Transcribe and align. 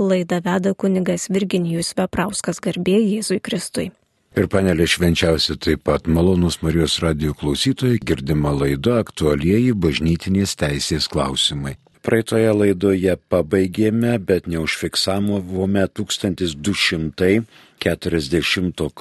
Laida 0.00 0.40
veda 0.40 0.72
kunigas 0.72 1.28
Virginijus 1.28 1.92
Veprauskas 1.92 2.56
garbė 2.64 2.96
Jėzui 3.02 3.36
Kristui. 3.44 3.92
Ir 4.32 4.48
panelė 4.48 4.88
švenčiausi 4.88 5.60
taip 5.60 5.84
pat 5.84 6.08
malonus 6.08 6.64
Marijos 6.64 7.04
radijų 7.04 7.36
klausytojai 7.42 8.00
girdima 8.08 8.48
laida 8.56 8.96
aktualieji 9.02 9.76
bažnytinės 9.76 10.56
teisės 10.56 11.04
klausimai. 11.12 11.76
Praeitoje 12.00 12.48
laidoje 12.56 13.12
pabaigėme, 13.28 14.16
bet 14.24 14.48
neužfiksavome 14.48 15.84
1240 16.00 17.44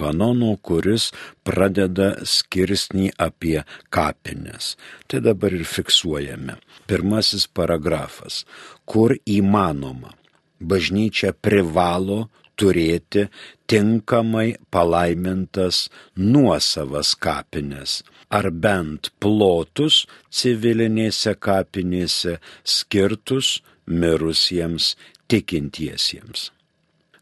kanono, 0.02 0.52
kuris 0.60 1.16
pradeda 1.48 2.20
skirsnį 2.28 3.16
apie 3.16 3.64
kapines. 3.88 4.76
Tai 5.08 5.24
dabar 5.32 5.56
ir 5.56 5.64
fiksuojame. 5.64 6.60
Pirmasis 6.92 7.48
paragrafas. 7.48 8.44
Kur 8.84 9.16
įmanoma, 9.24 10.19
bažnyčia 10.60 11.34
privalo 11.34 12.28
turėti 12.60 13.26
tinkamai 13.72 14.58
palaimintas 14.74 15.88
nuosavas 16.16 17.16
kapines 17.16 18.02
ar 18.30 18.50
bent 18.52 19.12
plotus 19.24 20.04
civilinėse 20.30 21.36
kapinėse 21.40 22.38
skirtus 22.64 23.60
mirusiems 23.90 24.94
tikintiesiems. 25.32 26.50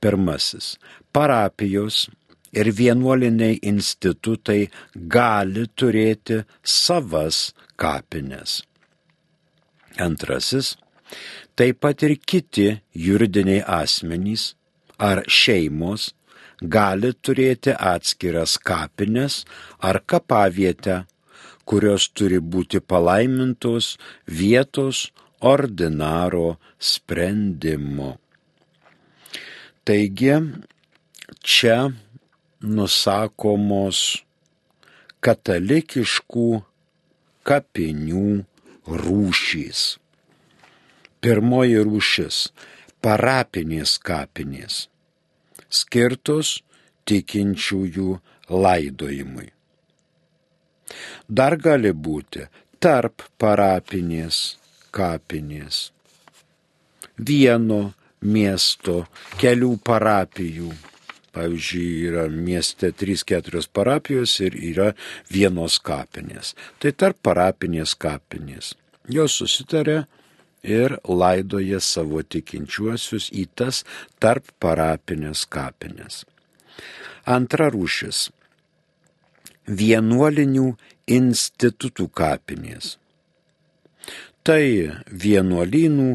Pirmasis. 0.00 0.78
Parapijos 1.12 2.08
ir 2.52 2.72
vienuoliniai 2.72 3.58
institutai 3.62 4.70
gali 4.94 5.66
turėti 5.76 6.44
savas 6.64 7.52
kapines. 7.76 8.62
Antrasis. 10.00 10.76
Taip 11.56 11.80
pat 11.84 12.02
ir 12.08 12.16
kiti 12.24 12.80
juridiniai 12.94 13.64
asmenys 13.82 14.54
ar 14.96 15.24
šeimos 15.28 16.14
gali 16.62 17.12
turėti 17.12 17.74
atskiras 17.76 18.58
kapines 18.58 19.44
ar 19.80 20.00
kapavietę 20.06 21.04
kurios 21.70 22.08
turi 22.18 22.40
būti 22.52 22.80
palaimintos 22.82 23.92
vietos 24.40 25.04
ordinaro 25.52 26.56
sprendimu. 26.92 28.10
Taigi, 29.86 30.34
čia 31.46 31.76
nusakomos 32.60 34.00
katalikiškų 35.24 36.48
kapinių 37.46 38.26
rūšys. 39.04 39.84
Pirmoji 41.20 41.80
rūšis- 41.86 42.36
parapinės 43.04 43.94
kapinės, 44.10 44.88
skirtos 45.68 46.60
tikinčiųjų 47.06 48.20
laidojimui. 48.50 49.59
Dar 51.28 51.56
gali 51.60 51.92
būti 51.92 52.46
tarp 52.80 53.24
parapinės 53.38 54.58
kapinės, 54.94 55.90
vieno 57.16 57.82
miesto 58.20 59.04
kelių 59.40 59.74
parapijų. 59.84 60.70
Pavyzdžiui, 61.30 61.90
yra 62.08 62.24
mieste 62.26 62.88
3-4 62.90 63.68
parapijos 63.70 64.32
ir 64.42 64.56
yra 64.58 64.88
vienos 65.30 65.76
kapinės. 65.78 66.56
Tai 66.82 66.90
tarp 66.90 67.20
parapinės 67.22 67.94
kapinės. 67.94 68.72
Jos 69.06 69.36
susitarė 69.38 70.00
ir 70.66 70.96
laidoja 71.06 71.78
savo 71.80 72.24
tikinčiuosius 72.26 73.30
į 73.30 73.46
tas 73.54 73.84
tarp 74.18 74.50
parapinės 74.58 75.46
kapinės. 75.46 76.24
Antra 77.30 77.70
rūšis 77.70 78.26
vienuolinių 79.70 80.72
institutų 81.10 82.08
kapinės. 82.14 82.96
Tai 84.42 84.64
vienuolynų 85.06 86.10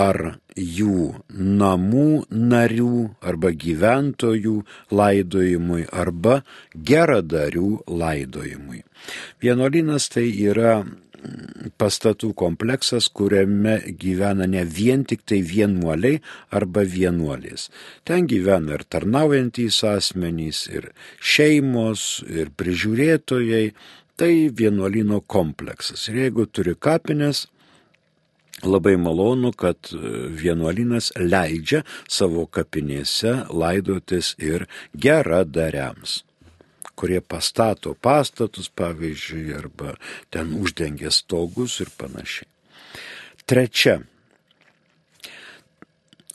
ar 0.00 0.18
jų 0.56 1.22
namų 1.30 2.24
narių 2.30 2.94
arba 3.26 3.50
gyventojų 3.64 4.54
laidojimui 4.94 5.86
arba 5.90 6.40
geradarių 6.74 7.70
laidojimui. 7.88 8.84
Vienuolynas 9.42 10.08
tai 10.14 10.28
yra 10.30 10.84
pastatų 11.80 12.32
kompleksas, 12.38 13.08
kuriame 13.12 13.78
gyvena 14.00 14.46
ne 14.50 14.64
vien 14.64 15.04
tik 15.08 15.24
tai 15.28 15.40
vienuoliai 15.46 16.20
arba 16.56 16.84
vienuolės. 16.84 17.68
Ten 18.04 18.28
gyvena 18.30 18.78
ir 18.78 18.84
tarnaujantys 18.88 19.82
asmenys, 19.88 20.66
ir 20.72 20.90
šeimos, 21.20 22.24
ir 22.28 22.52
prižiūrėtojai. 22.56 23.70
Tai 24.20 24.32
vienuolino 24.52 25.22
kompleksas. 25.24 26.02
Ir 26.10 26.26
jeigu 26.26 26.44
turi 26.52 26.74
kapines, 26.76 27.46
labai 28.60 28.98
malonu, 29.00 29.54
kad 29.56 29.88
vienuolinas 30.42 31.08
leidžia 31.16 31.86
savo 32.04 32.44
kapinėse 32.44 33.46
laidotis 33.48 34.34
ir 34.36 34.68
geradariams 34.92 36.20
kurie 37.00 37.20
pastato 37.24 37.94
pastatus, 37.96 38.68
pavyzdžiui, 38.68 39.54
arba 39.56 39.94
ten 40.28 40.52
uždengia 40.60 41.12
stogus 41.14 41.78
ir 41.80 41.88
panašiai. 41.96 42.48
Trečia 43.48 43.96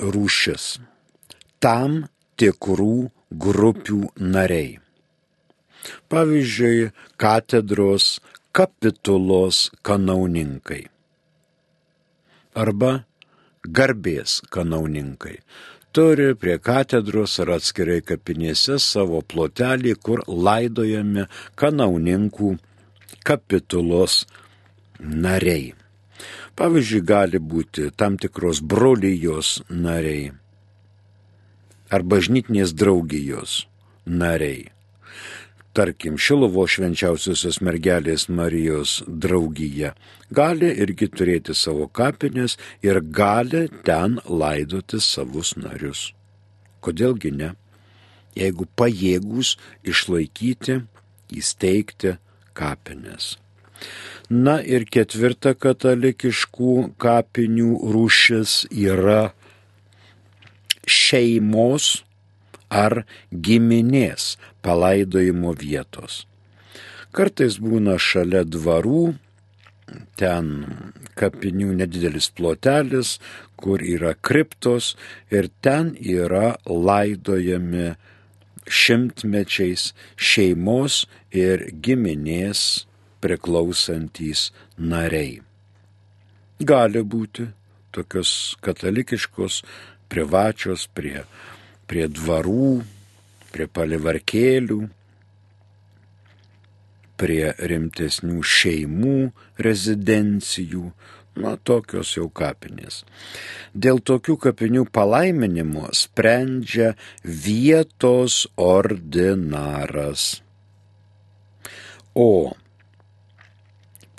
rūšis- 0.02 0.66
tam 1.64 2.10
tikrų 2.42 3.12
grupių 3.46 4.02
nariai. 4.18 4.80
Pavyzdžiui, 6.10 6.92
katedros 7.22 8.20
kapitulos 8.56 9.70
kanauninkai 9.86 10.86
arba 12.56 12.92
garbės 13.78 14.40
kanauninkai 14.54 15.36
turi 15.96 16.30
prie 16.42 16.58
katedros 16.60 17.38
ar 17.44 17.56
atskirai 17.56 18.02
kapinėse 18.04 18.78
savo 18.84 19.22
plotelį, 19.24 19.96
kur 20.06 20.24
laidojami 20.28 21.28
kanauninkų 21.60 22.54
kapitulos 23.26 24.24
nariai. 25.00 25.74
Pavyzdžiui, 26.56 27.04
gali 27.04 27.40
būti 27.40 27.90
tam 28.00 28.16
tikros 28.20 28.62
brolyjos 28.64 29.60
nariai 29.70 30.32
ar 31.94 32.04
bažnytinės 32.04 32.74
draugijos 32.74 33.66
nariai 34.06 34.75
tarkim, 35.76 36.18
Šilovo 36.18 36.66
švenčiausiosios 36.70 37.60
mergelės 37.66 38.28
Marijos 38.32 39.02
draugija, 39.08 39.94
gali 40.32 40.72
irgi 40.84 41.10
turėti 41.12 41.56
savo 41.58 41.88
kapinės 41.88 42.58
ir 42.86 43.02
gali 43.04 43.66
ten 43.88 44.20
laidoti 44.26 45.02
savus 45.04 45.56
narius. 45.60 46.10
Kodėlgi 46.86 47.32
ne? 47.36 47.54
Jeigu 48.36 48.68
pajėgus 48.78 49.56
išlaikyti, 49.88 50.82
įsteigti 51.32 52.18
kapinės. 52.56 53.36
Na 54.30 54.58
ir 54.64 54.88
ketvirta 54.90 55.54
katalikiškų 55.54 56.74
kapinių 57.02 57.72
rūšis 57.94 58.66
yra 58.72 59.36
šeimos 60.90 62.05
ar 62.70 63.04
giminės 63.32 64.36
palaidojimo 64.66 65.54
vietos. 65.60 66.26
Kartais 67.16 67.60
būna 67.64 67.96
šalia 68.02 68.44
dvarų, 68.44 69.16
ten 70.20 70.50
kapinių 71.16 71.76
nedidelis 71.80 72.28
plotelis, 72.36 73.20
kur 73.56 73.84
yra 73.84 74.16
kriptos 74.16 74.96
ir 75.32 75.48
ten 75.62 75.94
yra 75.96 76.58
laidojami 76.66 77.94
šimtmečiais 78.66 79.94
šeimos 80.18 81.06
ir 81.32 81.70
giminės 81.86 82.86
priklausantys 83.24 84.50
nariai. 84.78 85.42
Gali 86.60 87.04
būti 87.04 87.50
tokios 87.96 88.56
katalikiškos, 88.66 89.62
privačios 90.12 90.88
prie 90.94 91.24
prie 91.90 92.08
dvarų, 92.12 92.84
prie 93.54 93.68
palivarkėlių, 93.72 94.80
prie 97.16 97.54
rimtesnių 97.72 98.42
šeimų, 98.44 99.18
rezidencijų, 99.68 100.90
na 101.40 101.56
tokios 101.68 102.16
jau 102.16 102.28
kapinės. 102.32 103.04
Dėl 103.76 104.00
tokių 104.00 104.38
kapinių 104.48 104.86
palaiminimo 104.96 105.90
sprendžia 105.96 106.94
vietos 107.24 108.46
ordinaras. 108.56 110.42
O 112.16 112.56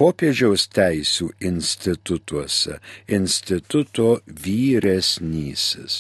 popiežiaus 0.00 0.62
teisų 0.76 1.26
institutuose 1.50 2.74
instituto 3.18 4.08
vyresnysis 4.44 5.92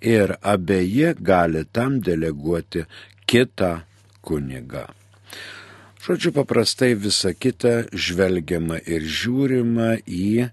ir 0.00 0.36
abeji 0.42 1.14
gali 1.20 1.64
tam 1.72 2.00
deleguoti 2.00 2.84
kitą 3.26 3.80
kunigą. 4.24 4.86
Žodžiu, 6.00 6.32
paprastai 6.32 6.94
visa 6.96 7.34
kita 7.36 7.90
žvelgiama 7.92 8.80
ir 8.88 9.04
žiūrima 9.04 9.98
į 10.08 10.48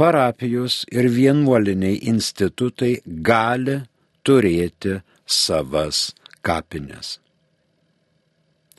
Parapijos 0.00 0.88
ir 0.88 1.12
vienuoliniai 1.12 2.08
institutai 2.08 3.04
gali 3.04 3.84
turėti 4.24 5.04
savas 5.28 6.16
kapines. 6.42 7.18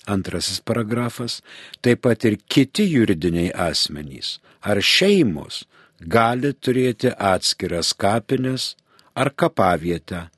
Antrasis 0.10 0.60
paragrafas. 0.66 1.42
Taip 1.82 2.02
pat 2.06 2.26
ir 2.26 2.40
kiti 2.50 2.88
juridiniai 2.90 3.52
asmenys 3.70 4.40
ar 4.62 4.82
šeimos 4.82 5.64
gali 6.02 6.54
turėti 6.54 7.12
atskiras 7.14 7.94
kapines 7.94 8.76
ar 9.14 9.32
kapavietę, 9.34 10.30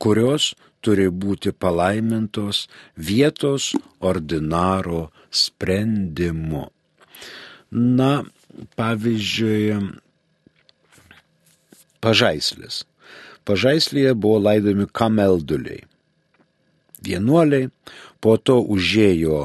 kurios 0.00 0.54
turi 0.84 1.08
būti 1.10 1.52
palaimintos 1.52 2.66
vietos 2.96 3.72
ordinaro 4.00 5.08
sprendimu. 5.30 6.68
Na, 7.70 8.24
pavyzdžiui, 8.78 9.76
pažaislis. 12.00 12.84
Pažaislyje 13.48 14.14
buvo 14.14 14.38
laidomi 14.44 14.86
kamelduliai. 14.92 15.84
Vienuoliai 17.04 17.70
po 18.20 18.36
to 18.36 18.58
užėjo 18.62 19.40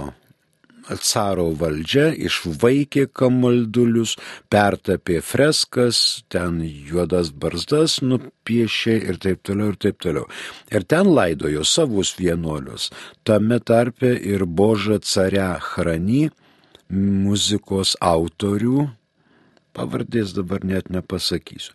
caro 0.99 1.47
valdžia 1.55 2.09
išvaikė 2.27 3.07
kamaldulius, 3.15 4.15
pertapė 4.51 5.21
freskas, 5.23 6.23
ten 6.29 6.59
juodas 6.63 7.31
barzdas 7.31 8.01
nupiešė 8.03 8.97
ir 9.09 9.19
taip 9.23 9.43
toliau 9.47 9.71
ir 9.71 9.79
taip 9.79 9.99
toliau. 10.03 10.27
Ir 10.71 10.83
ten 10.83 11.07
laidojo 11.07 11.63
savus 11.63 12.15
vienuolius, 12.19 12.89
tame 13.23 13.59
tarpe 13.59 14.11
ir 14.17 14.45
Boža 14.45 14.99
Care 14.99 15.59
Hrani, 15.59 16.29
muzikos 16.89 17.95
autorių, 18.01 18.89
pavardės 19.73 20.35
dabar 20.35 20.63
net 20.63 20.91
nepasakysiu. 20.93 21.73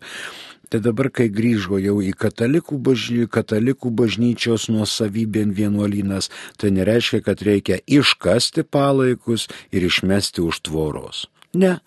Tai 0.69 0.79
dabar, 0.85 1.09
kai 1.09 1.31
grįžo 1.33 1.79
jau 1.81 1.95
į 2.05 2.11
katalikų, 2.13 2.77
bažny, 2.85 3.25
katalikų 3.25 3.89
bažnyčios 3.89 4.67
nuosavybėn 4.69 5.55
vienuolynas, 5.57 6.29
tai 6.61 6.69
nereiškia, 6.75 7.23
kad 7.25 7.41
reikia 7.41 7.79
iškasti 7.89 8.63
palaikus 8.69 9.47
ir 9.73 9.87
išmesti 9.89 10.45
už 10.45 10.61
tvoros. 10.69 11.25
Ne. 11.57 11.79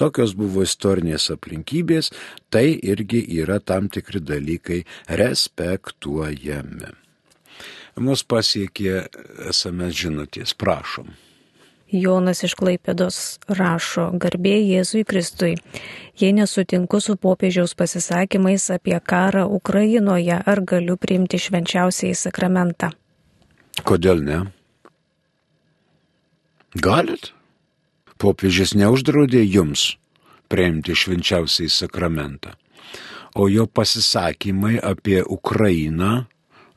Tokios 0.00 0.32
buvo 0.36 0.64
istorinės 0.64 1.28
aplinkybės, 1.32 2.08
tai 2.52 2.72
irgi 2.72 3.20
yra 3.40 3.58
tam 3.60 3.88
tikri 3.92 4.20
dalykai 4.20 4.82
respektuojami. 5.20 6.92
Mus 8.00 8.22
pasiekė 8.24 8.94
SMS 9.52 9.96
žinutės, 10.04 10.56
prašom. 10.56 11.10
Jonas 11.92 12.44
iš 12.46 12.54
Klaipėdos 12.54 13.40
rašo, 13.50 14.10
garbė 14.14 14.54
Jėzui 14.62 15.02
Kristui. 15.02 15.56
Jei 16.20 16.30
nesutinku 16.36 17.00
su 17.02 17.16
popiežiaus 17.18 17.74
pasisakymais 17.74 18.68
apie 18.70 18.94
karą 19.02 19.46
Ukrainoje, 19.50 20.38
ar 20.38 20.62
galiu 20.62 20.94
priimti 20.96 21.40
švenčiausiai 21.42 22.14
sakramentą? 22.14 22.92
Kodėl 23.82 24.22
ne? 24.22 24.38
Galit? 26.78 27.32
Popiežius 28.20 28.76
neuždraudė 28.78 29.42
jums 29.42 29.96
priimti 30.50 30.94
švenčiausiai 30.94 31.70
sakramentą. 31.72 32.54
O 33.34 33.48
jo 33.48 33.66
pasisakymai 33.66 34.78
apie 34.82 35.22
Ukrainą, 35.24 36.26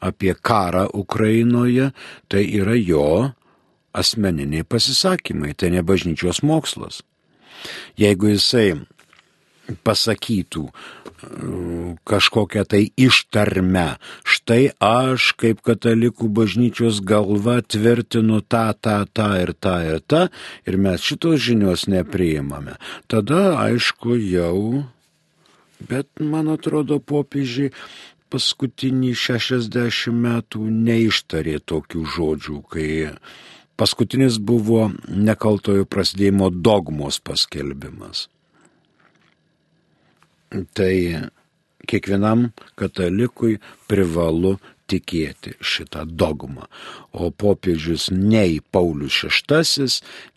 apie 0.02 0.34
karą 0.34 0.88
Ukrainoje, 0.94 1.92
tai 2.30 2.46
yra 2.50 2.78
jo 2.78 3.34
asmeniniai 3.94 4.66
pasisakymai, 4.68 5.54
tai 5.58 5.72
ne 5.74 5.84
bažnyčios 5.86 6.42
mokslas. 6.46 7.02
Jeigu 8.00 8.34
jisai 8.34 8.84
pasakytų 9.88 10.64
e, 10.68 10.74
kažkokią 12.10 12.64
tai 12.68 12.82
ištarmę, 13.00 13.86
štai 14.28 14.74
aš 14.84 15.32
kaip 15.40 15.62
katalikų 15.66 16.28
bažnyčios 16.28 17.00
galva 17.00 17.62
tvirtinu 17.62 18.42
tą, 18.42 18.66
tą, 18.76 18.98
tą 19.08 19.30
ir 19.40 19.54
tą 19.56 19.78
ir 19.88 20.02
tą, 20.04 20.26
ir 20.68 20.78
mes 20.78 21.06
šitos 21.06 21.40
žinios 21.46 21.88
nepriimame. 21.88 22.76
Tada, 23.08 23.56
aišku, 23.64 24.18
jau, 24.20 24.84
bet 25.88 26.10
man 26.20 26.52
atrodo, 26.52 27.00
popiežiai 27.00 27.72
paskutinį 28.34 29.14
60 29.16 30.14
metų 30.18 30.68
neištarė 30.74 31.60
tokių 31.70 32.06
žodžių, 32.16 32.60
kai 32.74 32.88
Paskutinis 33.80 34.38
buvo 34.38 34.92
nekaltojo 35.10 35.88
prasidėjimo 35.90 36.52
dogmos 36.54 37.18
paskelbimas. 37.26 38.28
Tai 40.78 40.94
kiekvienam 41.90 42.52
katalikui 42.80 43.58
privalu 43.90 44.58
tikėti 44.92 45.56
šitą 45.64 46.04
dogmą. 46.06 46.68
O 47.14 47.32
popiežius 47.32 48.10
nei 48.14 48.60
Paulius 48.72 49.24
VI, 49.26 49.88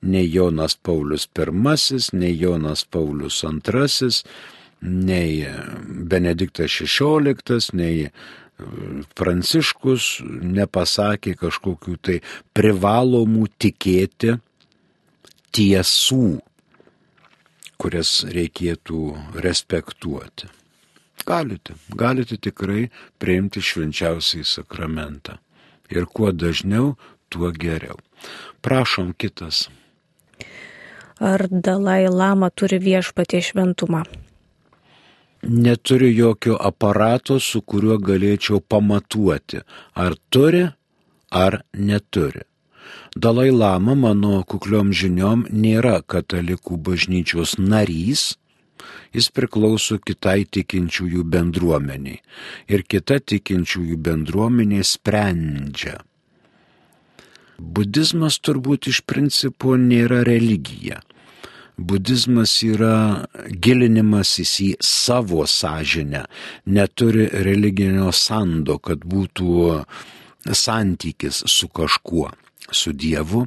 nei 0.03 0.31
Jonas 0.33 0.77
Paulius 0.77 1.29
I, 1.29 2.01
nei 2.17 2.33
Jonas 2.39 2.85
Paulius 2.85 3.43
II, 3.45 4.11
nei 4.81 5.47
Benediktas 6.13 6.71
XVI, 6.71 7.61
nei 7.73 8.11
Pranciškus 9.17 10.23
nepasakė 10.25 11.35
kažkokių 11.37 11.97
tai 12.01 12.21
privalomų 12.57 13.47
tikėti 13.61 14.37
tiesų, 15.57 16.29
kurias 17.77 18.13
reikėtų 18.33 19.01
respektuoti. 19.45 20.49
Galite, 21.27 21.75
galite 21.91 22.39
tikrai 22.39 22.87
priimti 23.19 23.61
švenčiausiai 23.61 24.47
sakramentą. 24.47 25.37
Ir 25.91 26.07
kuo 26.07 26.33
dažniau, 26.33 26.95
tuo 27.29 27.51
geriau. 27.53 27.99
Prašom 28.63 29.13
kitas. 29.19 29.67
Ar 31.21 31.47
Dalai 31.51 32.07
Lama 32.13 32.51
turi 32.51 32.79
viešpatie 32.79 33.41
šventumą? 33.41 34.05
Neturiu 35.49 36.11
jokio 36.13 36.57
aparato, 36.61 37.39
su 37.41 37.63
kuriuo 37.63 37.99
galėčiau 37.99 38.61
pamatuoti, 38.61 39.63
ar 39.95 40.17
turi, 40.31 40.67
ar 41.31 41.61
neturi. 41.73 42.45
Dalai 43.17 43.51
Lama, 43.51 43.95
mano 43.95 44.43
kukliom 44.45 44.93
žiniom, 44.93 45.47
nėra 45.51 46.03
katalikų 46.03 46.77
bažnyčios 46.89 47.57
narys, 47.59 48.35
jis 49.17 49.31
priklauso 49.33 49.99
kitai 49.99 50.45
tikinčiųjų 50.45 51.25
bendruomeniai. 51.25 52.21
Ir 52.69 52.85
kita 52.85 53.19
tikinčiųjų 53.33 53.97
bendruomenė 53.97 54.83
sprendžia. 54.85 55.97
Budizmas 57.57 58.37
turbūt 58.45 58.91
iš 58.93 59.01
principo 59.09 59.79
nėra 59.81 60.21
religija. 60.29 61.01
Budizmas 61.77 62.55
yra 62.65 63.27
gilinimasis 63.53 64.53
į 64.65 64.71
savo 64.81 65.45
sąžinę, 65.45 66.23
neturi 66.73 67.27
religinio 67.45 68.09
sando, 68.17 68.79
kad 68.81 69.05
būtų 69.05 69.85
santykis 70.57 71.43
su 71.53 71.69
kažkuo, 71.69 72.31
su 72.73 72.95
Dievu, 72.97 73.45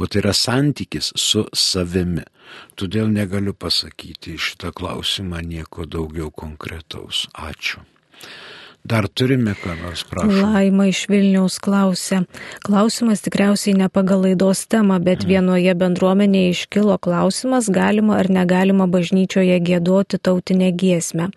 o 0.00 0.06
tai 0.06 0.22
yra 0.22 0.32
santykis 0.32 1.12
su 1.20 1.44
savimi. 1.52 2.24
Todėl 2.78 3.10
negaliu 3.12 3.52
pasakyti 3.52 4.38
šitą 4.40 4.72
klausimą 4.72 5.42
nieko 5.44 5.84
daugiau 5.84 6.30
konkretaus. 6.30 7.26
Ačiū. 7.34 7.82
Dar 8.86 9.08
turime 9.08 9.54
ką 9.58 9.72
nors 9.82 10.04
prašau. 10.06 10.30
Laima 10.52 10.84
iš 10.86 11.06
Vilniaus 11.10 11.56
klausė. 11.62 12.20
Klausimas 12.66 13.24
tikriausiai 13.24 13.74
ne 13.80 13.88
pagal 13.90 14.22
laidos 14.22 14.62
temą, 14.70 15.00
bet 15.02 15.24
mm. 15.24 15.30
vienoje 15.32 15.74
bendruomenėje 15.80 16.52
iškilo 16.54 16.98
klausimas, 17.02 17.70
galima 17.72 18.20
ar 18.20 18.30
negalima 18.30 18.86
bažnyčioje 18.86 19.58
gėdoti 19.66 20.20
tautinę 20.22 20.70
giesmę. 20.82 21.32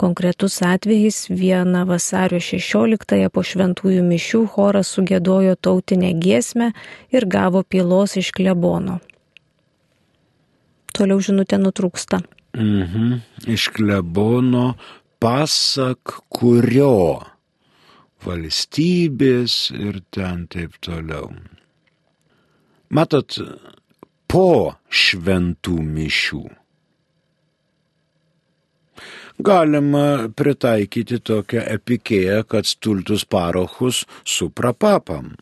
Konkretus 0.00 0.56
atvejis 0.64 1.26
vieną 1.28 1.84
vasario 1.92 2.40
16-ąją 2.40 3.28
po 3.34 3.44
šventųjų 3.50 4.06
mišių 4.08 4.40
choras 4.56 4.96
sugėdojo 4.96 5.58
tautinę 5.60 6.14
giesmę 6.24 6.72
ir 7.12 7.28
gavo 7.28 7.66
pylos 7.68 8.16
iš 8.16 8.32
klebono. 8.32 9.00
Toliau 10.94 11.20
žinutė 11.20 11.60
nutrūksta. 11.60 12.24
Mhm. 12.54 13.18
Iš 13.50 13.68
klebono 13.76 14.68
pasak 15.24 16.18
kurio 16.28 17.22
valstybės 18.26 19.54
ir 19.72 20.02
ten 20.12 20.42
taip 20.52 20.76
toliau. 20.84 21.30
Matot, 22.92 23.38
po 24.28 24.74
šventų 24.92 25.78
mišių 25.96 26.42
galima 29.48 30.28
pritaikyti 30.36 31.22
tokią 31.32 31.64
epikėją, 31.72 32.42
kad 32.44 32.68
stultus 32.68 33.24
parochus 33.24 34.04
suprapapam. 34.28 35.38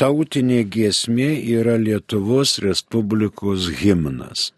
Tautinė 0.00 0.64
giesmė 0.64 1.34
yra 1.60 1.76
Lietuvos 1.76 2.56
Respublikos 2.64 3.68
himnas 3.82 4.54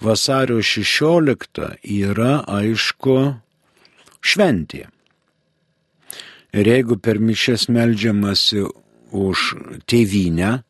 vasario 0.00 0.62
16 0.62 1.66
yra 1.84 2.40
aišku 2.48 3.18
šventė. 4.20 4.86
Ir 6.50 6.66
jeigu 6.66 6.98
per 6.98 7.20
mišes 7.22 7.68
melžiamasi 7.70 8.64
už 9.14 9.44
tėvynę, 9.86 10.60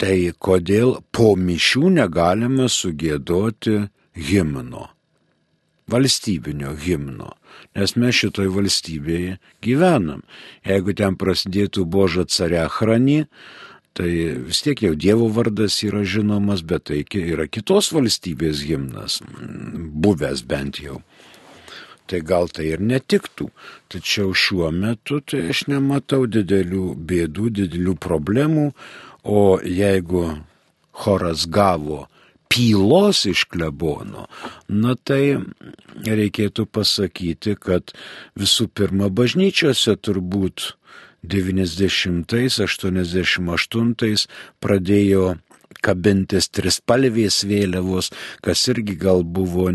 tai 0.00 0.32
kodėl 0.36 0.98
po 1.12 1.34
mišių 1.36 1.92
negalima 1.96 2.68
sugėdoti 2.72 3.76
himno, 4.16 4.86
valstybinio 5.92 6.74
himno, 6.84 7.32
nes 7.76 7.96
mes 7.96 8.20
šitoj 8.20 8.48
valstybėje 8.56 9.38
gyvenam. 9.64 10.22
Jeigu 10.64 10.96
ten 10.96 11.16
prasidėtų 11.20 11.84
Boža 11.84 12.24
Carechrani, 12.28 13.26
Tai 13.98 14.10
vis 14.46 14.62
tiek 14.62 14.82
jau 14.84 14.94
Dievo 14.94 15.26
vardas 15.34 15.80
yra 15.82 16.04
žinomas, 16.06 16.62
bet 16.62 16.86
tai 16.90 17.02
yra 17.18 17.48
kitos 17.50 17.90
valstybės 17.94 18.62
himnas, 18.68 19.18
buvęs 20.04 20.44
bent 20.46 20.78
jau. 20.82 21.00
Tai 22.10 22.20
gal 22.26 22.48
tai 22.50 22.70
ir 22.72 22.80
netiktų. 22.82 23.48
Tačiau 23.90 24.34
šiuo 24.34 24.70
metu 24.74 25.20
tai 25.22 25.48
aš 25.54 25.66
nematau 25.70 26.24
didelių 26.26 26.94
bėdų, 27.10 27.50
didelių 27.58 27.96
problemų, 28.02 28.70
o 29.26 29.42
jeigu 29.62 30.24
choras 31.02 31.46
gavo 31.46 32.06
pylos 32.50 33.24
iš 33.30 33.44
klebono, 33.46 34.26
na 34.66 34.96
tai 34.98 35.38
reikėtų 36.02 36.66
pasakyti, 36.66 37.54
kad 37.54 37.92
visų 38.38 38.66
pirma 38.74 39.06
bažnyčiose 39.06 39.94
turbūt 40.02 40.72
90-88 41.26 44.26
pradėjo 44.60 45.34
kabintis 45.84 46.48
trispalvės 46.52 47.42
vėliavos, 47.48 48.10
kas 48.44 48.68
irgi 48.72 48.96
gal 49.00 49.24
buvo 49.24 49.70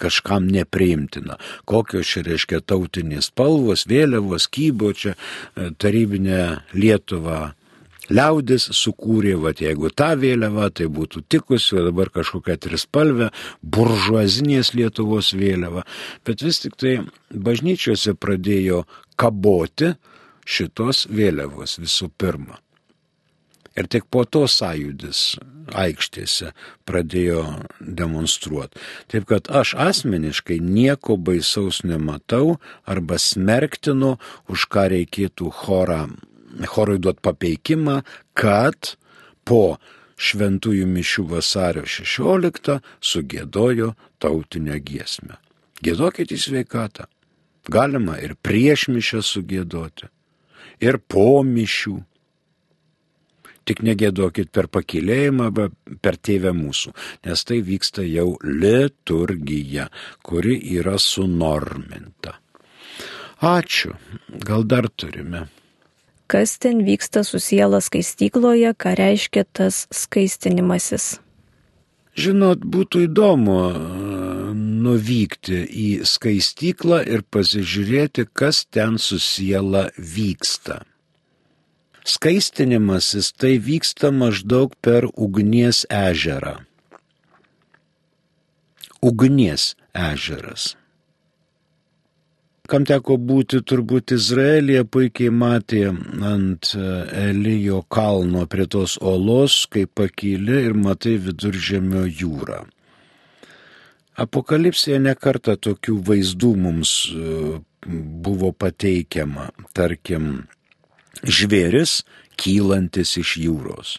kažkam 0.00 0.48
nepriimtina. 0.50 1.38
Kokios 1.68 2.10
čia 2.10 2.24
reiškia 2.26 2.62
tautinės 2.64 3.30
spalvos, 3.30 3.86
vėliavos, 3.90 4.48
kybo 4.52 4.92
čia 4.96 5.14
e, 5.14 5.16
tarybinė 5.76 6.42
Lietuva. 6.76 7.54
Liaudis 8.10 8.64
sukūrė, 8.74 9.36
va 9.38 9.52
jeigu 9.54 9.92
tą 9.94 10.16
vėliavą, 10.18 10.72
tai 10.74 10.88
būtų 10.90 11.22
tikusi, 11.30 11.76
o 11.78 11.84
dabar 11.86 12.10
kažkokia 12.10 12.56
trispalvė, 12.58 13.28
buržuazinės 13.62 14.72
Lietuvos 14.74 15.30
vėliava. 15.38 15.84
Bet 16.26 16.42
vis 16.42 16.58
tik 16.64 16.74
tai 16.80 16.96
bažnyčiose 17.30 18.16
pradėjo 18.18 18.82
kaboti 19.20 19.94
šitos 20.50 21.06
vėliavos 21.10 21.78
visų 21.80 22.10
pirma. 22.18 22.58
Ir 23.78 23.86
tik 23.86 24.08
po 24.10 24.24
to 24.26 24.42
sąjūdis 24.50 25.38
aikštėse 25.78 26.50
pradėjo 26.88 27.44
demonstruoti. 27.80 28.80
Taip 29.12 29.28
kad 29.30 29.46
aš 29.60 29.76
asmeniškai 29.78 30.58
nieko 30.58 31.14
baisaus 31.16 31.84
nematau 31.86 32.58
arba 32.82 33.20
smerktinu, 33.22 34.16
už 34.50 34.66
ką 34.74 34.88
reikėtų 34.90 35.52
chorą, 35.62 36.02
chorui 36.66 36.98
duoti 36.98 37.22
papeikimą, 37.22 38.00
kad 38.34 38.96
po 39.46 39.78
šventųjų 40.20 40.90
mišių 40.90 41.28
vasario 41.30 41.86
16 41.86 42.80
sugėdojo 43.00 43.94
tautinę 44.20 44.82
giesmę. 44.82 45.38
Gėdokit 45.80 46.34
į 46.34 46.42
sveikatą. 46.42 47.06
Galima 47.70 48.18
ir 48.18 48.34
prieš 48.34 48.90
mišę 48.90 49.22
sugėdoti 49.24 50.10
ir 50.80 50.98
po 50.98 51.42
mišių. 51.46 51.96
Tik 53.68 53.84
negėdokit 53.86 54.50
per 54.50 54.66
pakilėjimą 54.72 55.50
arba 55.50 55.68
per 56.02 56.16
tėvę 56.16 56.50
mūsų, 56.56 56.94
nes 57.28 57.44
tai 57.46 57.60
vyksta 57.62 58.02
jau 58.02 58.32
liturgija, 58.42 59.86
kuri 60.26 60.56
yra 60.80 60.96
sunorminta. 60.98 62.40
Ačiū. 63.40 63.94
Gal 64.44 64.66
dar 64.68 64.88
turime. 64.88 65.46
Kas 66.30 66.58
ten 66.62 66.84
vyksta 66.86 67.22
su 67.24 67.40
siela 67.42 67.80
skaistykloje, 67.82 68.74
ką 68.74 68.92
reiškia 68.98 69.46
tas 69.52 69.86
skaistinimasis? 69.90 71.18
Žinot, 72.18 72.64
būtų 72.66 73.06
įdomu 73.06 73.58
nuvykti 74.54 75.60
į 75.62 75.88
skaistyklą 76.08 77.02
ir 77.06 77.22
pasižiūrėti, 77.22 78.26
kas 78.32 78.64
ten 78.66 78.98
su 78.98 79.20
siela 79.22 79.88
vyksta. 79.96 80.82
Skaistinimasis 82.04 83.30
tai 83.36 83.58
vyksta 83.60 84.10
maždaug 84.10 84.74
per 84.82 85.06
ugnies 85.14 85.84
ežerą. 85.86 86.56
Ugnies 89.04 89.74
ežeras. 89.94 90.74
Kam 92.70 92.84
teko 92.86 93.16
būti 93.18 93.64
turbūt 93.66 94.12
Izraelija, 94.14 94.84
puikiai 94.86 95.32
matė 95.34 95.88
ant 95.90 96.68
Elijo 96.78 97.80
kalno 97.90 98.44
prie 98.46 98.68
tos 98.70 98.94
olos, 99.02 99.64
kai 99.66 99.88
pakyli 99.90 100.60
ir 100.68 100.76
matai 100.78 101.16
viduržėmio 101.24 102.04
jūrą. 102.06 102.60
Apokalipsėje 104.22 105.00
nekarta 105.02 105.56
tokių 105.56 105.96
vaizdų 106.06 106.50
mums 106.62 106.92
e, 107.10 107.58
buvo 108.26 108.52
pateikiama, 108.52 109.48
tarkim, 109.74 110.28
žvėris 111.24 112.04
kylantis 112.38 113.16
iš 113.18 113.34
jūros. 113.40 113.96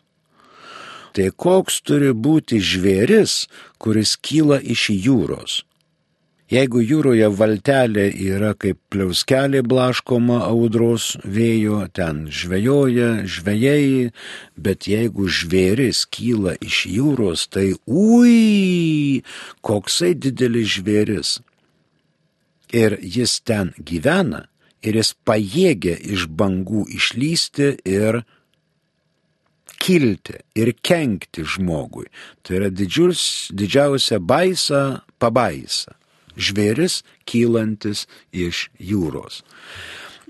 Tai 1.11 1.27
koks 1.35 1.81
turi 1.83 2.13
būti 2.15 2.61
žvėris, 2.63 3.49
kuris 3.81 4.15
kyla 4.15 4.61
iš 4.63 4.87
jūros? 4.95 5.57
Jeigu 6.51 6.81
jūroje 6.83 7.29
valtelė 7.31 8.09
yra 8.11 8.49
kaip 8.59 8.75
pliauskelė 8.91 9.61
blaškoma 9.63 10.41
audros 10.49 11.13
vėjo, 11.23 11.77
ten 11.95 12.25
žvejoja 12.27 13.21
žvėjai, 13.23 14.09
bet 14.59 14.89
jeigu 14.91 15.29
žvėris 15.31 16.01
kyla 16.11 16.57
iš 16.59 16.81
jūros, 16.91 17.45
tai 17.55 17.69
ui, 17.87 19.23
koksai 19.63 20.11
didelis 20.25 20.73
žvėris. 20.73 21.31
Ir 22.75 22.97
jis 22.99 23.37
ten 23.47 23.71
gyvena 23.79 24.43
ir 24.83 24.99
jis 24.99 25.13
pajėgia 25.23 25.95
iš 26.03 26.27
bangų 26.27 26.83
išlysti 26.97 27.71
ir 27.87 28.25
kilti 29.79 30.35
ir 30.59 30.75
kenkti 30.83 31.47
žmogui. 31.47 32.11
Tai 32.43 32.59
yra 32.59 32.69
didžius, 32.75 33.23
didžiausia 33.55 34.19
baisa 34.19 34.83
pabaisa. 35.15 35.95
Žvėris 36.35 37.01
kylantis 37.27 38.05
iš 38.31 38.69
jūros. 38.79 39.41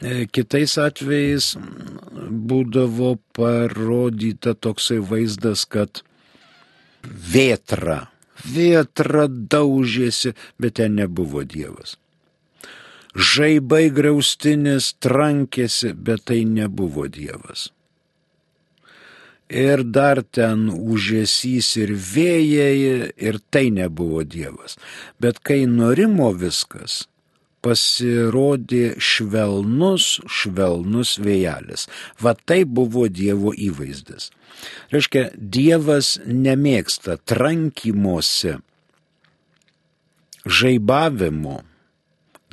E, 0.01 0.25
kitais 0.25 0.77
atvejais 0.81 1.51
būdavo 2.51 3.15
parodyta 3.37 4.55
toksai 4.57 4.99
vaizdas, 5.11 5.65
kad 5.65 6.01
vėtra, 7.03 8.07
vėtra 8.45 9.27
daužėsi, 9.29 10.33
bet 10.57 10.79
ten 10.81 10.97
nebuvo 10.97 11.43
Dievas. 11.45 11.97
Žaibai 13.11 13.89
graustinis 13.91 14.93
trankėsi, 15.03 15.91
bet 15.93 16.25
tai 16.31 16.41
nebuvo 16.47 17.09
Dievas 17.11 17.69
ir 19.51 19.83
dar 19.83 20.23
ten 20.23 20.69
užėsys 20.71 21.75
ir 21.83 21.93
vėjai, 21.93 23.11
ir 23.15 23.39
tai 23.51 23.67
nebuvo 23.75 24.23
Dievas. 24.23 24.77
Bet 25.19 25.41
kai 25.43 25.65
norimo 25.67 26.31
viskas, 26.31 27.03
pasirodė 27.61 28.95
švelnus, 28.97 30.21
švelnus 30.25 31.17
vėjelis. 31.21 31.87
Va 32.21 32.33
tai 32.33 32.63
buvo 32.65 33.05
Dievo 33.07 33.53
įvaizdis. 33.53 34.31
Reiškia, 34.93 35.29
Dievas 35.35 36.15
nemėgsta 36.25 37.17
trankymosi, 37.29 38.57
žaibavimo, 40.45 41.61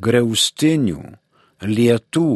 greustinių, 0.05 1.03
lietų, 1.65 2.33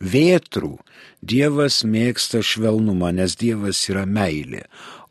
vėtrų. 0.00 0.74
Dievas 1.24 1.82
mėgsta 1.88 2.42
švelnumą, 2.44 3.12
nes 3.16 3.36
Dievas 3.40 3.80
yra 3.88 4.04
meilė. 4.04 4.64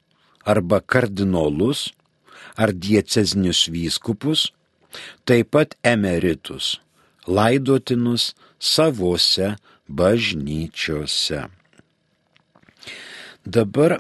arba 0.48 0.80
kardinolus 0.80 1.92
ar 2.56 2.72
dieceznius 2.72 3.68
vyskupus, 3.68 4.56
taip 5.28 5.52
pat 5.52 5.76
emeritus 5.84 6.80
laidotinus 7.36 8.34
savose 8.60 9.56
bažnyčiose. 9.90 11.40
Dabar 13.46 14.00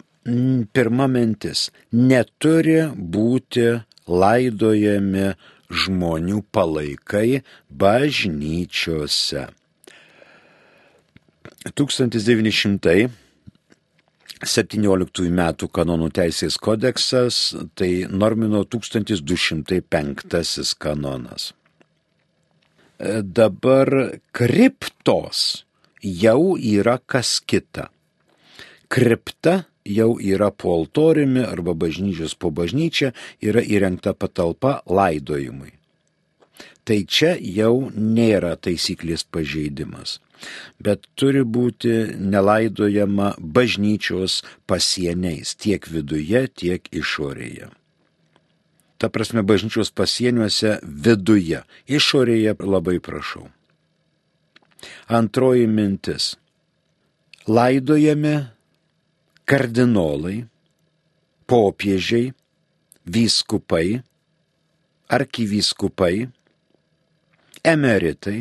pirma 0.73 1.07
mintis- 1.07 1.69
neturi 2.09 2.81
būti 3.13 3.83
laidojami 4.07 5.35
žmonių 5.69 6.43
palaikai 6.51 7.43
bažnyčiose. 7.69 9.47
1917 11.75 13.09
m. 15.29 15.41
kanonų 15.77 16.09
teisės 16.15 16.57
kodeksas 16.57 17.55
tai 17.75 18.07
normino 18.09 18.63
1205 18.63 20.73
kanonas 20.79 21.53
dabar 23.23 24.19
kriptos 24.31 25.63
jau 26.03 26.57
yra 26.57 26.99
kas 26.99 27.39
kita. 27.39 27.89
Kripta 28.89 29.63
jau 29.85 30.19
yra 30.19 30.51
po 30.51 30.73
altoriumi 30.75 31.43
arba 31.45 31.73
bažnyčios 31.73 32.35
po 32.35 32.51
bažnyčia 32.51 33.13
yra 33.41 33.63
įrengta 33.63 34.13
patalpa 34.13 34.81
laidojimui. 34.85 35.73
Tai 36.83 36.99
čia 37.05 37.35
jau 37.37 37.91
nėra 37.93 38.55
taisyklės 38.57 39.23
pažeidimas, 39.29 40.17
bet 40.81 41.05
turi 41.13 41.43
būti 41.45 42.17
nelaidojama 42.17 43.35
bažnyčios 43.39 44.41
pasieniais 44.65 45.53
tiek 45.55 45.85
viduje, 45.85 46.47
tiek 46.49 46.89
išorėje 46.89 47.69
ta 48.99 49.07
prasme 49.07 49.41
bažnyčios 49.47 49.93
pasieniuose 49.95 50.79
viduje, 50.83 51.63
išorėje 51.87 52.55
labai 52.59 52.99
prašau. 52.99 53.47
Antroji 55.07 55.67
mintis. 55.67 56.35
Laidojami 57.47 58.35
kardinolai, 59.49 60.43
popiežiai, 61.49 62.29
vyskupai, 63.09 64.03
arkivyskupai, 65.09 66.29
emeritai 67.65 68.39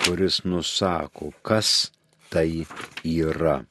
kuris 0.00 0.44
nusako, 0.44 1.32
kas 1.42 1.90
tai 2.32 2.66
yra. 3.04 3.64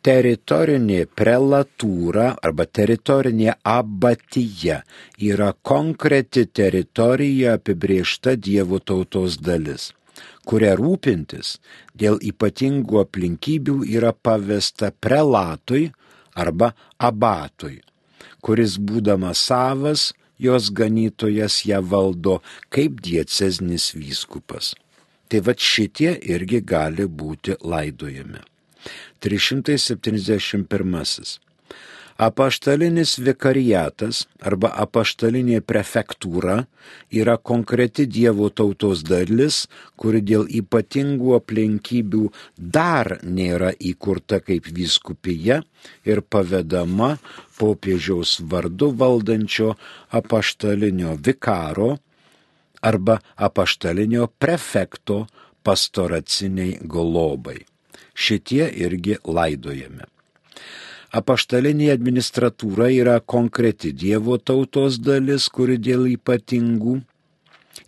Teritorinė 0.00 1.04
prelatūra 1.12 2.40
arba 2.42 2.64
teritorinė 2.64 3.52
abatija 3.68 4.82
yra 5.30 5.52
konkreti 5.62 6.46
teritorija 6.48 7.54
apibriešta 7.60 8.34
Dievo 8.36 8.78
tautos 8.80 9.36
dalis 9.44 9.92
kuria 10.48 10.74
rūpintis 10.78 11.58
dėl 11.94 12.18
ypatingų 12.30 13.02
aplinkybių 13.04 13.76
yra 13.96 14.12
pavesta 14.12 14.92
prelatui 14.92 15.90
arba 16.34 16.72
abatui, 16.98 17.80
kuris 18.40 18.78
būdamas 18.78 19.38
savas, 19.50 20.12
jos 20.40 20.70
ganytojas 20.72 21.64
ją 21.68 21.82
valdo 21.84 22.40
kaip 22.72 23.02
dieceznis 23.04 23.92
vyskupas. 23.96 24.74
Tai 25.28 25.40
vad 25.46 25.58
šitie 25.62 26.16
irgi 26.34 26.60
gali 26.66 27.06
būti 27.06 27.54
laidojami. 27.62 28.40
371. 29.20 31.49
Apaštalinis 32.20 33.14
vikariatas 33.24 34.26
arba 34.44 34.68
apaštalinė 34.82 35.62
prefektūra 35.64 36.56
yra 37.16 37.38
konkreti 37.50 38.04
Dievo 38.04 38.50
tautos 38.52 39.00
dalis, 39.08 39.62
kuri 39.96 40.20
dėl 40.20 40.44
ypatingų 40.60 41.32
aplinkybių 41.38 42.26
dar 42.76 43.14
nėra 43.24 43.72
įkurta 43.92 44.42
kaip 44.44 44.68
vyskupija 44.68 45.62
ir 46.04 46.20
pavedama 46.20 47.14
popiežiaus 47.56 48.36
vardu 48.52 48.90
valdančio 49.00 49.72
apaštalinio 50.20 51.16
vikaro 51.16 51.94
arba 52.84 53.16
apaštalinio 53.48 54.28
prefekto 54.36 55.22
pastoraciniai 55.64 56.76
globai. 56.84 57.62
Šitie 58.12 58.66
irgi 58.84 59.16
laidojami. 59.24 60.04
Apaštalinė 61.10 61.88
administratūra 61.90 62.86
yra 62.94 63.16
konkreti 63.20 63.90
Dievo 63.90 64.36
tautos 64.38 65.00
dalis, 65.02 65.48
kuri 65.50 65.74
dėl 65.82 66.06
ypatingų 66.12 67.00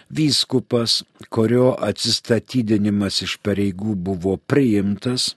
Vyskupas, 0.08 1.04
kurio 1.28 1.76
atsistatydinimas 1.84 3.20
iš 3.26 3.36
pareigų 3.44 3.92
buvo 4.06 4.38
priimtas, 4.40 5.34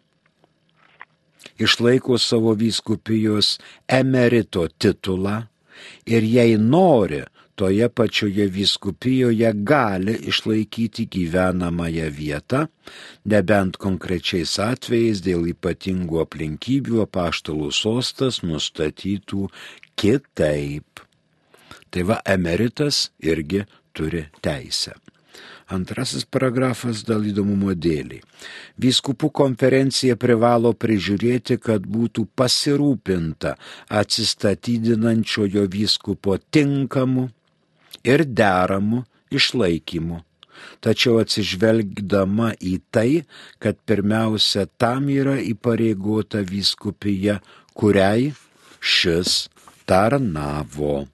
išlaiko 1.59 2.15
savo 2.21 2.53
vyskupijos 2.55 3.57
emerito 3.87 4.67
titulą 4.79 5.47
ir 6.05 6.23
jei 6.23 6.57
nori, 6.57 7.23
toje 7.61 7.89
pačioje 7.89 8.45
vyskupijoje 8.47 9.53
gali 9.53 10.13
išlaikyti 10.31 11.05
gyvenamąją 11.05 12.07
vietą, 12.09 12.59
nebent 13.29 13.77
konkrečiais 13.77 14.55
atvejais 14.57 15.19
dėl 15.21 15.45
ypatingų 15.51 16.23
aplinkybių 16.23 17.03
apaštalų 17.03 17.67
sostas 17.69 18.39
nustatytų 18.41 19.45
kitaip. 19.93 21.03
Tai 21.93 22.03
va, 22.09 22.17
emeritas 22.25 23.11
irgi 23.21 23.61
turi 23.93 24.23
teisę. 24.41 24.95
Antrasis 25.69 26.25
paragrafas 26.25 27.03
dėl 27.05 27.27
įdomumo 27.29 27.75
dėliai. 27.77 28.23
Vyskupų 28.81 29.29
konferencija 29.37 30.17
privalo 30.17 30.73
prižiūrėti, 30.73 31.59
kad 31.61 31.85
būtų 31.85 32.25
pasirūpinta 32.41 33.53
atsistatydinančiojo 34.01 35.67
vyskupo 35.77 36.39
tinkamu 36.49 37.27
ir 38.03 38.25
deramu 38.25 39.05
išlaikymu. 39.31 40.21
Tačiau 40.81 41.19
atsižvelgdama 41.21 42.53
į 42.61 42.79
tai, 42.93 43.23
kad 43.61 43.77
pirmiausia 43.87 44.67
tam 44.81 45.09
yra 45.09 45.37
įpareigota 45.41 46.41
vyskupija, 46.45 47.39
kuriai 47.73 48.33
šis 48.81 49.49
tarnavo. 49.89 51.07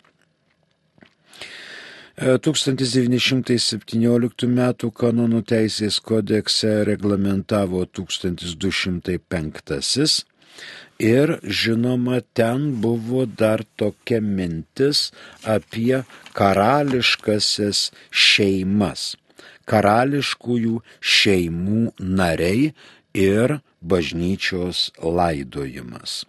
1917 2.17 4.47
m. 4.49 4.61
kanonų 5.01 5.41
teisės 5.51 5.99
kodekse 6.01 6.71
reglamentavo 6.89 7.81
1205 7.85 10.25
Ir 10.99 11.37
žinoma, 11.43 12.21
ten 12.33 12.81
buvo 12.81 13.25
dar 13.25 13.61
tokia 13.77 14.17
mintis 14.21 15.11
apie 15.45 16.01
karališkasis 16.33 17.91
šeimas, 18.09 19.13
karališkųjų 19.69 20.81
šeimų 20.97 21.83
nariai 22.01 22.73
ir 23.13 23.59
bažnyčios 23.81 24.89
laidojimas. 24.97 26.25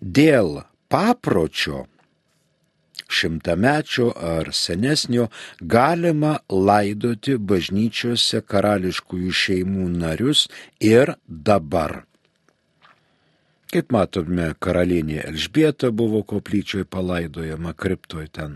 Dėl 0.00 0.60
papročio 0.92 1.86
šimtamečio 3.08 4.12
ar 4.16 4.50
senesnio 4.52 5.28
galima 5.60 6.38
laidoti 6.50 7.36
bažnyčiose 7.50 8.42
karališkųjų 8.44 9.36
šeimų 9.44 9.88
narius 10.00 10.48
ir 10.80 11.14
dabar. 11.26 12.02
Kaip 13.74 13.90
matome, 13.90 14.52
karalienė 14.62 15.16
Elžbieta 15.26 15.88
buvo 15.90 16.22
koplyčioje 16.30 16.86
palaidojama 16.86 17.74
kriptoj 17.74 18.30
ten. 18.36 18.52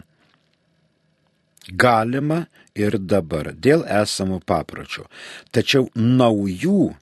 Galima 1.84 2.46
ir 2.78 2.98
dabar 3.02 3.50
dėl 3.66 3.82
esamų 3.82 4.38
papročių. 4.46 5.10
Tačiau 5.50 5.90
naujų 5.98 6.94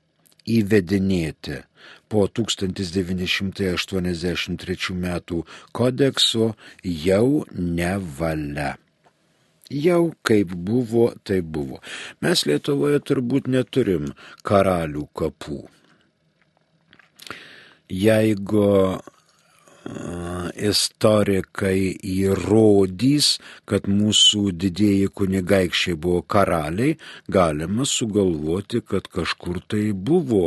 įvedinėti 0.57 1.69
po 2.09 2.25
1983 2.41 4.97
metų 5.05 5.45
kodekso 5.77 6.57
jau 6.81 7.45
nevalia. 7.53 8.81
Jau 9.69 10.17
kaip 10.25 10.57
buvo, 10.57 11.13
tai 11.21 11.45
buvo. 11.45 11.85
Mes 12.25 12.49
Lietuvoje 12.49 12.97
turbūt 13.05 13.45
neturim 13.53 14.17
karalių 14.41 15.05
kapų 15.13 15.76
jeigu 17.89 18.71
istorikai 20.57 21.95
įrodys, 22.03 23.37
kad 23.69 23.87
mūsų 23.91 24.51
didėjai 24.57 25.11
kunigaikščiai 25.15 25.99
buvo 26.01 26.23
karaliai, 26.23 26.97
galima 27.31 27.87
sugalvoti, 27.87 28.83
kad 28.83 29.09
kažkur 29.13 29.61
tai 29.69 29.91
buvo, 29.93 30.43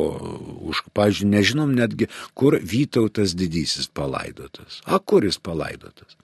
už, 0.71 0.83
pažiūrėjau, 0.97 1.33
nežinom 1.35 1.75
netgi, 1.77 2.09
kur 2.33 2.59
Vytautas 2.59 3.35
didysis 3.37 3.87
palaidotas. 3.87 4.81
A, 4.85 4.99
kuris 4.99 5.39
palaidotas? 5.39 6.17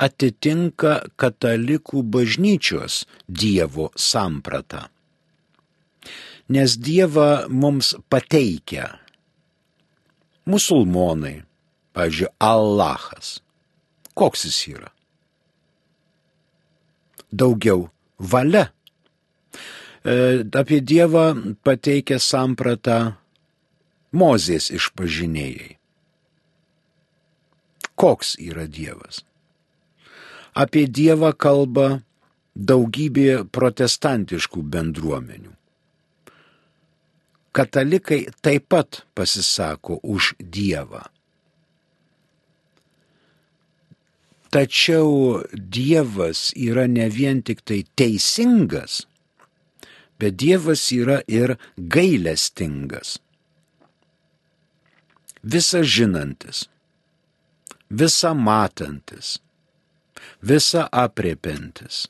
atitinka 0.03 0.99
katalikų 1.17 2.03
bažnyčios 2.03 3.05
Dievo 3.29 3.89
sampratą. 3.97 4.87
Nes 6.53 6.77
Dievą 6.77 7.49
mums 7.49 7.95
pateikia 8.13 8.91
musulmonai, 10.47 11.41
pavyzdžiui, 11.97 12.31
Allahas. 12.39 13.41
Koks 14.15 14.47
jis 14.47 14.61
yra? 14.77 14.93
Daugiau 17.33 17.89
valia. 18.19 18.71
E, 20.07 20.45
apie 20.55 20.81
Dievą 20.81 21.57
pateikia 21.67 22.21
sampratą 22.23 23.17
Mozės 24.15 24.71
išpažinėjai. 24.71 25.73
Koks 27.99 28.37
yra 28.39 28.69
Dievas? 28.71 29.25
Apie 30.55 30.87
Dievą 30.87 31.33
kalba 31.35 31.89
daugybė 32.55 33.43
protestantiškų 33.51 34.63
bendruomenių. 34.77 35.53
Katalikai 37.57 38.21
taip 38.47 38.71
pat 38.71 39.03
pasisako 39.19 39.99
už 40.07 40.37
Dievą. 40.39 41.03
Tačiau 44.55 45.43
Dievas 45.51 46.53
yra 46.55 46.87
ne 46.87 47.11
vien 47.11 47.43
tik 47.43 47.67
tai 47.67 47.83
teisingas, 47.99 49.03
bet 50.19 50.39
Dievas 50.41 50.89
yra 50.93 51.21
ir 51.29 51.57
gailestingas. 51.77 53.19
Visa 55.43 55.83
žinantis, 55.83 56.67
visa 57.91 58.35
matantis, 58.35 59.39
visa 60.43 60.89
apriepintis. 60.91 62.07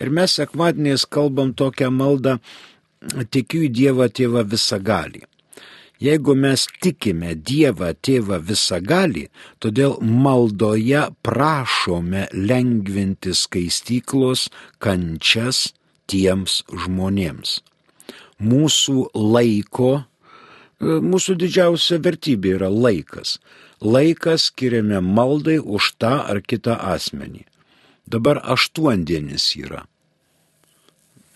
Ir 0.00 0.12
mes 0.12 0.36
sekmadieniais 0.38 1.06
kalbam 1.08 1.54
tokią 1.56 1.88
maldą, 1.90 2.36
tikiu 3.32 3.64
į 3.66 3.72
Dievą 3.72 4.06
tėvą 4.12 4.44
visagalį. 4.52 5.24
Jeigu 6.02 6.34
mes 6.36 6.66
tikime 6.84 7.32
Dievą 7.48 7.94
tėvą 8.04 8.36
visagalį, 8.44 9.24
todėl 9.64 9.96
maldoje 10.04 11.06
prašome 11.24 12.26
lengvinti 12.36 13.32
skaistyklos 13.32 14.50
kančias 14.78 15.70
tiems 16.10 16.62
žmonėms. 16.84 17.60
Mūsų 18.42 19.08
laiko, 19.14 20.04
mūsų 20.80 21.36
didžiausia 21.40 21.98
vertybė 22.04 22.56
yra 22.58 22.70
laikas. 22.70 23.38
Laiką 23.80 24.36
skiriame 24.40 25.02
maldai 25.04 25.58
už 25.60 25.94
tą 26.00 26.14
ar 26.24 26.40
kitą 26.40 26.76
asmenį. 26.94 27.44
Dabar 28.06 28.40
aštuondienis 28.54 29.50
yra 29.58 29.84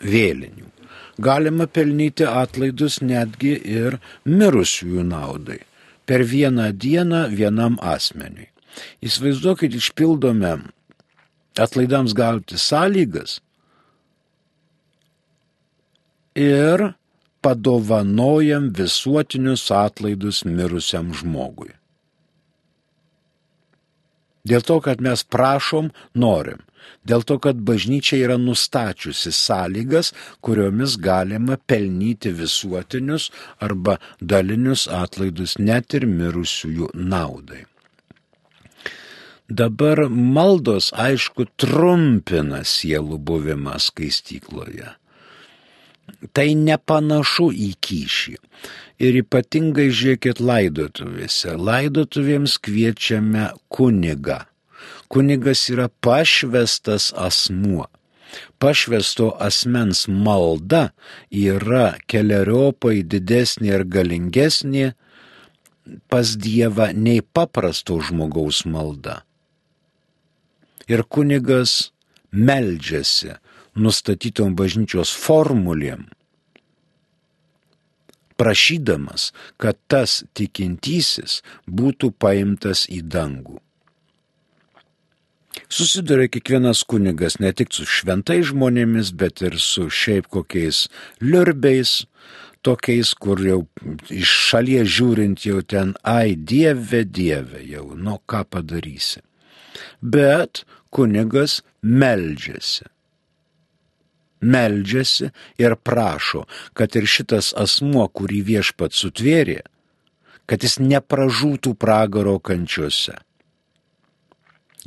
vėlinių. 0.00 0.68
Galima 1.20 1.66
pelnyti 1.66 2.24
atlaidus 2.24 3.00
netgi 3.04 3.52
ir 3.59 3.98
mirusiųjų 4.24 5.04
naudai. 5.04 5.59
Per 6.09 6.24
vieną 6.24 6.70
dieną 6.72 7.26
vienam 7.28 7.76
asmeniui. 7.83 8.48
Įsivaizduokit, 9.04 9.74
išpildome 9.76 10.54
atlaidams 11.61 12.14
gauti 12.16 12.59
sąlygas 12.59 13.40
ir 16.35 16.93
padovanojam 17.43 18.71
visuotinius 18.77 19.71
atlaidus 19.71 20.45
mirusiam 20.45 21.14
žmogui. 21.14 21.73
Dėl 24.45 24.64
to, 24.64 24.81
kad 24.81 25.01
mes 25.05 25.23
prašom, 25.25 25.90
norim. 26.14 26.64
Dėl 27.05 27.25
to, 27.29 27.37
kad 27.45 27.61
bažnyčia 27.61 28.19
yra 28.25 28.37
nustačiusi 28.40 29.33
sąlygas, 29.37 30.12
kuriomis 30.45 30.97
galima 30.97 31.59
pelnyti 31.71 32.33
visuotinius 32.33 33.29
arba 33.61 33.99
dalinius 34.21 34.87
atlaidus 34.88 35.59
net 35.61 35.95
ir 35.97 36.09
mirusiųjų 36.09 36.90
naudai. 36.95 37.66
Dabar 39.51 40.07
maldos, 40.09 40.93
aišku, 40.95 41.49
trumpina 41.59 42.62
sielų 42.64 43.19
buvimą 43.19 43.81
skaistykloje. 43.83 44.95
Tai 46.37 46.48
nepanašu 46.54 47.48
į 47.56 47.70
kyšį. 47.80 48.35
Ir 49.00 49.16
ypatingai 49.22 49.88
žiūrėkit 49.88 50.42
laidotuvėse. 50.44 51.54
Laidotuvėms 51.56 52.59
kviečiame 52.61 53.46
kunigą. 53.72 54.42
Kunigas 55.09 55.64
yra 55.72 55.88
pašvestas 56.04 57.09
asmuo. 57.16 57.88
Pašvesto 58.61 59.33
asmens 59.42 60.04
malda 60.06 60.90
yra 61.33 61.96
keliariopai 62.06 63.00
didesnė 63.02 63.72
ir 63.72 63.85
galingesnė 63.96 64.92
pas 66.12 66.37
Dievą 66.37 66.90
nei 66.94 67.24
paprasto 67.24 67.98
žmogaus 68.06 68.62
malda. 68.68 69.22
Ir 70.87 71.02
kunigas 71.02 71.90
meldžiasi 72.30 73.35
nustatytom 73.81 74.57
bažnyčios 74.59 75.12
formulėm 75.16 76.09
prašydamas, 78.40 79.33
kad 79.61 79.77
tas 79.93 80.23
tikintysis 80.37 81.40
būtų 81.69 82.14
paimtas 82.16 82.87
į 82.88 83.03
dangų. 83.14 83.59
Susiduria 85.71 86.31
kiekvienas 86.33 86.81
kunigas 86.88 87.37
ne 87.43 87.51
tik 87.53 87.75
su 87.77 87.85
šventai 87.85 88.40
žmonėmis, 88.49 89.11
bet 89.21 89.43
ir 89.45 89.59
su 89.61 89.90
šiaip 89.93 90.31
kokiais 90.33 90.87
liurbiais, 91.21 92.07
tokiais, 92.64 93.12
kur 93.23 93.43
jau 93.45 93.59
iš 94.09 94.33
šalies 94.49 94.88
žiūrint 94.97 95.45
jau 95.45 95.61
ten, 95.61 95.93
ai, 96.01 96.33
dieve, 96.53 97.03
dieve, 97.05 97.61
jau, 97.66 97.90
nu 97.93 98.16
ką 98.31 98.47
padarysi. 98.55 99.21
Bet 100.01 100.64
kunigas 100.95 101.61
meldžiasi 101.85 102.88
meldžiasi 104.40 105.31
ir 105.61 105.76
prašo, 105.76 106.46
kad 106.74 106.96
ir 106.96 107.07
šitas 107.07 107.53
asmuo, 107.57 108.07
kurį 108.09 108.40
viešpat 108.53 108.96
sutvėrė, 108.96 109.61
kad 110.46 110.64
jis 110.66 110.81
nepražūtų 110.83 111.74
pragaro 111.79 112.38
kančiuose. 112.42 113.16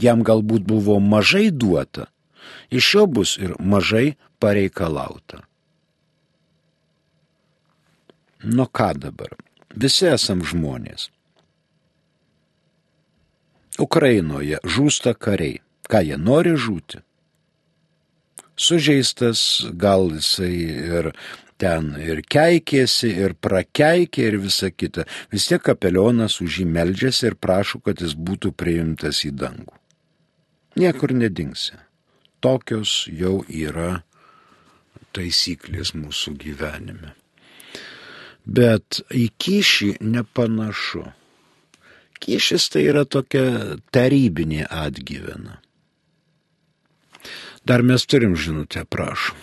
Jam 0.02 0.24
galbūt 0.26 0.66
buvo 0.68 1.00
mažai 1.00 1.52
duota, 1.52 2.10
iš 2.74 2.94
jo 2.96 3.08
bus 3.08 3.38
ir 3.38 3.56
mažai 3.60 4.16
pareikalauta. 4.42 5.44
Nu 8.44 8.66
ką 8.68 8.92
dabar? 9.00 9.38
Visi 9.74 10.10
esam 10.12 10.44
žmonės. 10.44 11.08
Ukrainoje 13.80 14.60
žūsta 14.68 15.16
kariai. 15.16 15.62
Ką 15.90 16.02
jie 16.04 16.18
nori 16.18 16.54
žūti? 16.60 17.02
Sužeistas, 18.60 19.64
gal 19.74 20.12
jisai 20.14 20.56
ir 21.00 21.12
ten 21.62 21.94
ir 22.02 22.22
keikėsi, 22.28 23.14
ir 23.24 23.36
prakeikė, 23.40 24.28
ir 24.32 24.40
visa 24.44 24.70
kita. 24.72 25.06
Vis 25.32 25.48
tiek 25.50 25.64
kapelionas 25.64 26.40
už 26.44 26.62
jį 26.62 26.68
meldžiasi 26.74 27.30
ir 27.32 27.40
prašo, 27.40 27.80
kad 27.86 28.02
jis 28.04 28.18
būtų 28.18 28.54
priimtas 28.58 29.24
į 29.28 29.34
dangų. 29.40 29.78
Niekur 30.80 31.14
nedingsi. 31.16 31.78
Tokios 32.44 33.06
jau 33.08 33.44
yra 33.48 34.04
taisyklės 35.16 35.94
mūsų 35.96 36.34
gyvenime. 36.42 37.14
Bet 38.44 39.00
į 39.14 39.30
kyšį 39.40 39.94
nepanašu. 40.04 41.06
Kyšis 42.24 42.70
tai 42.74 42.88
yra 42.90 43.06
tokia 43.06 43.78
tarybinė 43.96 44.66
atgyvena. 44.68 45.63
Dar 47.66 47.82
mes 47.82 48.06
turim 48.06 48.36
žinutę, 48.36 48.86
prašom. 48.86 49.38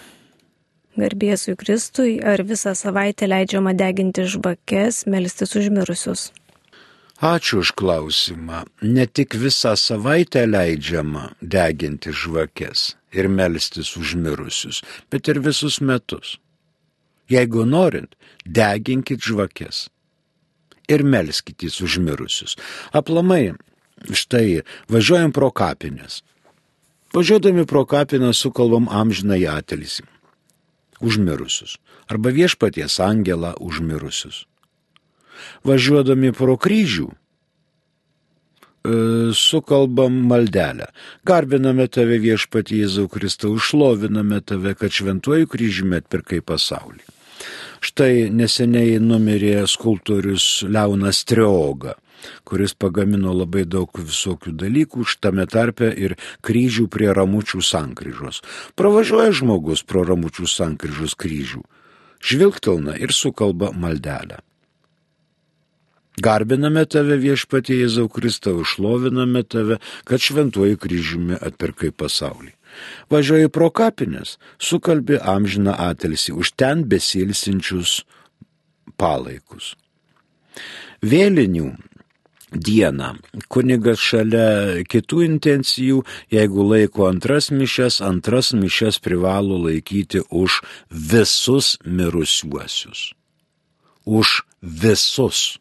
Garbėsui 1.01 1.55
Kristui, 1.57 2.19
ar 2.21 2.43
visą 2.45 2.75
savaitę 2.77 3.29
leidžiama 3.31 3.73
deginti 3.79 4.27
žvakes, 4.29 5.07
melstis 5.09 5.55
užmirusius? 5.57 6.29
Ačiū 7.21 7.61
už 7.61 7.73
klausimą. 7.77 8.65
Ne 8.83 9.07
tik 9.07 9.37
visą 9.37 9.77
savaitę 9.77 10.45
leidžiama 10.49 11.31
deginti 11.41 12.13
žvakes 12.13 12.97
ir 13.13 13.29
melstis 13.29 13.95
užmirusius, 13.97 14.83
bet 15.13 15.29
ir 15.29 15.41
visus 15.41 15.81
metus. 15.81 16.37
Jeigu 17.31 17.65
norint, 17.65 18.13
deginkit 18.45 19.23
žvakes. 19.23 19.89
ir 20.91 21.05
melskitės 21.07 21.79
užmirusius. 21.85 22.57
Aplamai, 22.97 23.55
štai, 24.11 24.63
važiuojam 24.91 25.33
pro 25.37 25.51
kapinės. 25.55 26.21
Važiuodami 27.15 27.67
pro 27.67 27.85
kapiną 27.85 28.33
sukalbam 28.33 28.87
amžinai 28.89 29.47
atelisi. 29.47 30.03
Užmirusius. 31.01 31.79
Arba 32.07 32.31
viešpaties 32.31 33.01
angelą 33.01 33.55
užmirusius. 33.59 34.45
Važiuodami 35.65 36.33
pro 36.33 36.57
kryžių, 36.57 37.09
e, 37.11 37.15
sukalbam 39.35 40.13
maldelę. 40.31 40.87
Garbiname 41.25 41.89
tave 41.89 42.19
viešpatį 42.23 42.83
Jėzau 42.85 43.09
Kristau, 43.09 43.57
užloviname 43.59 44.41
tave, 44.41 44.75
kad 44.75 44.91
šventuoju 44.91 45.49
kryžiumi 45.49 45.97
atpirkai 45.99 46.41
pasaulį. 46.41 47.03
Štai 47.81 48.31
neseniai 48.31 49.01
numirė 49.01 49.67
skulptorius 49.67 50.63
Leonas 50.69 51.25
Trioga 51.25 51.97
kuris 52.45 52.75
pagamino 52.75 53.33
labai 53.37 53.65
daug 53.65 53.91
visokių 53.97 54.55
dalykų, 54.61 55.07
štame 55.07 55.47
tarpe 55.51 55.91
ir 55.93 56.17
kryžių 56.47 56.89
prie 56.93 57.11
ramučių 57.17 57.63
sankryžos. 57.65 58.43
Pravažiuoja 58.77 59.33
žmogus 59.37 59.83
pro 59.87 60.05
ramučių 60.09 60.49
sankryžos 60.51 61.17
kryžių, 61.21 61.65
žvilgtelna 62.21 62.97
ir 63.01 63.13
sukalba 63.17 63.73
maldelę. 63.73 64.41
Garbiname 66.21 66.83
tave 66.91 67.17
viešpatie 67.23 67.79
Jėzau 67.81 68.09
Kristau, 68.13 68.61
išloviname 68.61 69.41
tave, 69.47 69.79
kad 70.05 70.21
šventuoju 70.21 70.77
kryžiumi 70.83 71.39
atpirkai 71.41 71.93
pasaulį. 71.97 72.53
Važiuoji 73.11 73.49
pro 73.49 73.71
kapines, 73.71 74.37
sukalbi 74.59 75.17
amžiną 75.19 75.75
atilsi 75.89 76.35
už 76.35 76.53
ten 76.61 76.85
besilsinčius 76.91 78.03
palaikus. 79.01 79.75
Vėlinių 81.01 81.71
dieną. 82.53 83.15
Kunigas 83.49 84.01
šalia 84.03 84.83
kitų 84.91 85.23
intencijų, 85.27 86.03
jeigu 86.33 86.67
laiko 86.67 87.09
antras 87.11 87.51
mišes, 87.55 88.01
antras 88.05 88.53
mišes 88.57 89.01
privalo 89.03 89.59
laikyti 89.67 90.23
už 90.31 90.61
visus 90.91 91.79
mirusiuosius. 91.85 93.13
Už 94.05 94.43
visus. 94.63 95.59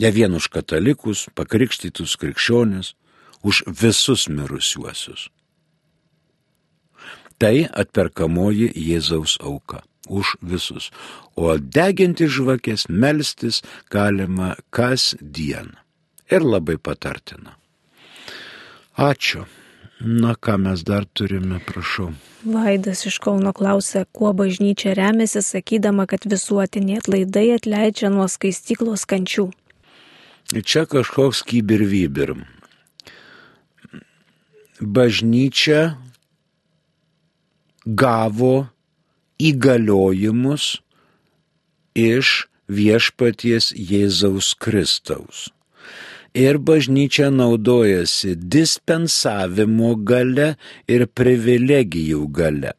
Ne 0.00 0.10
vien 0.10 0.34
už 0.34 0.48
katalikus, 0.48 1.28
pakrikštytus 1.36 2.16
krikščionis, 2.16 2.94
už 3.42 3.64
visus 3.68 4.28
mirusiuosius. 4.28 5.28
Tai 7.38 7.56
atperkamoji 7.70 8.70
Jėzaus 8.78 9.36
auka 9.42 9.82
už 10.12 10.36
visus. 10.44 10.90
O 11.36 11.56
deginti 11.56 12.28
žvakės, 12.28 12.86
melstis 12.88 13.62
galima 13.92 14.54
kas 14.70 15.14
dieną. 15.20 15.80
Ir 16.32 16.44
labai 16.44 16.78
patartina. 16.80 17.56
Ačiū. 18.96 19.48
Na, 20.02 20.34
ką 20.34 20.56
mes 20.58 20.82
dar 20.82 21.04
turime, 21.06 21.60
prašau. 21.62 22.08
Vaidas 22.42 23.04
iš 23.06 23.20
Kauno 23.22 23.52
klausė, 23.54 24.02
kuo 24.10 24.32
bažnyčia 24.34 24.96
remiasi, 24.98 25.38
sakydama, 25.46 26.08
kad 26.10 26.26
visuotiniai 26.26 26.98
atlaidai 26.98 27.52
atleidžia 27.54 28.10
nuo 28.10 28.26
skaistyklos 28.26 29.06
kančių. 29.06 29.46
Čia 30.50 30.82
kažkoks 30.90 31.44
kybirvybir. 31.46 32.34
Bažnyčia 34.82 35.94
gavo 37.86 38.66
įgaliojimus 39.48 40.68
iš 41.98 42.32
viešpaties 42.68 43.72
Jėzaus 43.76 44.52
Kristaus. 44.58 45.48
Ir 46.32 46.56
bažnyčia 46.56 47.28
naudojasi 47.28 48.36
dispensavimo 48.36 49.92
gale 50.08 50.54
ir 50.88 51.04
privilegijų 51.06 52.22
gale. 52.32 52.72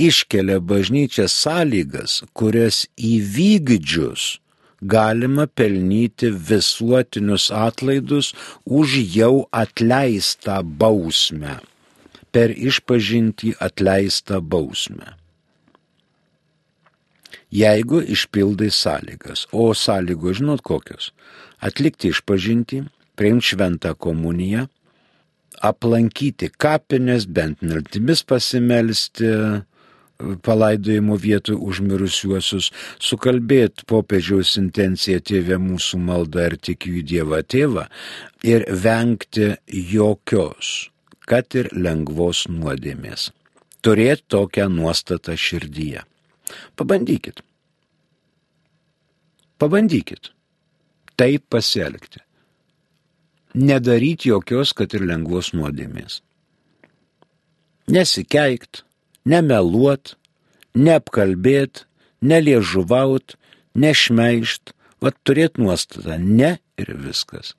Iškelia 0.00 0.62
bažnyčia 0.64 1.26
sąlygas, 1.28 2.22
kurias 2.32 2.86
įvykdžius 2.96 4.38
galima 4.80 5.44
pelnyti 5.46 6.30
visuotinius 6.32 7.50
atlaidus 7.52 8.32
už 8.64 8.96
jau 9.16 9.44
atleistą 9.52 10.62
bausmę 10.64 11.60
per 12.32 12.54
išpažinti 12.54 13.58
atleistą 13.60 14.40
bausmę. 14.40 15.19
Jeigu 17.52 18.00
išpildai 18.14 18.70
sąlygas, 18.70 19.46
o 19.52 19.74
sąlygos 19.74 20.38
žinot 20.38 20.62
kokios- 20.62 21.10
atlikti 21.66 22.08
išpažinti, 22.08 22.84
priimti 23.16 23.46
šventą 23.50 23.94
komuniją, 23.94 24.66
aplankyti 25.60 26.50
kapines, 26.56 27.26
bent 27.26 27.62
mirtimis 27.62 28.22
pasimelsti, 28.22 29.26
palaidojimo 30.46 31.16
vietų 31.16 31.56
užmirusiuosius, 31.68 32.70
sukalbėti 33.00 33.86
popiežiaus 33.88 34.56
intenciją 34.60 35.18
tėvė 35.20 35.56
mūsų 35.56 35.98
maldą 35.98 36.46
ir 36.50 36.56
tikiu 36.56 37.00
į 37.00 37.02
Dievą 37.12 37.40
tėvą 37.42 37.86
ir 38.44 38.64
vengti 38.68 39.56
jokios 39.66 40.90
kad 41.30 41.54
ir 41.54 41.68
lengvos 41.70 42.48
nuodėmės. 42.50 43.28
Turėti 43.86 44.26
tokią 44.34 44.66
nuostatą 44.72 45.36
širdyje. 45.38 46.02
Pabandykit. 46.76 47.42
Pabandykit. 49.58 50.32
Taip 51.16 51.44
pasielgti. 51.52 52.22
Nedaryti 53.54 54.30
jokios, 54.30 54.72
kad 54.72 54.94
ir 54.94 55.04
lengvos 55.04 55.50
nuodėmės. 55.52 56.20
Nesikeikt, 57.90 58.84
nemeluot, 59.26 60.14
neapkalbėt, 60.78 61.84
neliežuvaut, 62.22 63.34
nešmeišt, 63.74 64.72
vad 65.02 65.16
turėti 65.26 65.64
nuostatą 65.64 66.18
ne 66.20 66.58
ir 66.78 66.94
viskas. 66.94 67.56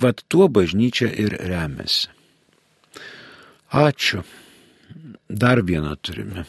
Vat 0.00 0.22
tuo 0.28 0.48
bažnyčia 0.48 1.08
ir 1.10 1.36
remiasi. 1.48 2.10
Ačiū. 3.72 4.22
Dar 5.28 5.62
vieną 5.64 5.96
turime. 5.96 6.44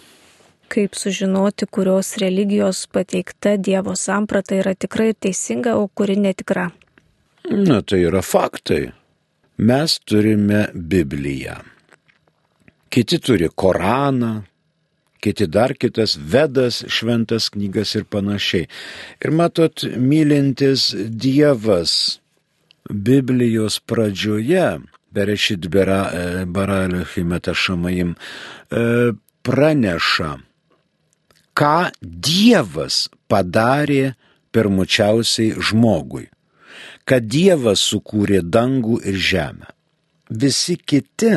Kaip 0.73 0.95
sužinoti, 0.95 1.65
kurios 1.65 2.17
religijos 2.17 2.87
pateikta 2.87 3.57
Dievo 3.57 3.95
samprata 3.95 4.55
yra 4.55 4.73
tikrai 4.73 5.13
teisinga, 5.13 5.75
o 5.77 5.87
kuri 5.87 6.15
netikra? 6.17 6.69
Na, 7.51 7.81
tai 7.81 7.99
yra 8.07 8.21
faktai. 8.21 8.87
Mes 9.57 9.99
turime 9.99 10.67
Bibliją. 10.73 11.59
Kiti 12.89 13.19
turi 13.19 13.49
Koraną, 13.55 14.43
kiti 15.21 15.47
dar 15.47 15.73
kitas 15.73 16.17
Vedas, 16.17 16.83
šventas 16.87 17.49
knygas 17.53 17.95
ir 17.95 18.05
panašiai. 18.09 18.67
Ir 19.23 19.31
matot, 19.31 19.85
mylintis 19.97 20.91
Dievas 21.09 22.19
Biblijos 22.89 23.79
pradžioje, 23.79 24.67
Berešit 25.13 25.67
Baralio 26.47 27.05
Himeta 27.05 27.53
Šamaim, 27.53 28.15
e, 28.15 29.13
praneša, 29.45 30.31
ką 31.53 31.77
Dievas 32.01 33.09
padarė 33.29 34.15
pirmučiausiai 34.53 35.53
žmogui, 35.61 36.25
kad 37.05 37.29
Dievas 37.29 37.83
sukūrė 37.91 38.41
dangų 38.41 38.99
ir 39.05 39.17
žemę. 39.29 39.69
Visi 40.29 40.79
kiti 40.81 41.33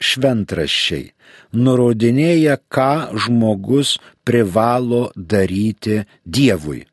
šventraščiai 0.00 1.10
nurodinėja, 1.52 2.56
ką 2.72 2.92
žmogus 3.24 3.96
privalo 4.24 5.08
daryti 5.16 6.02
Dievui, 6.24 6.84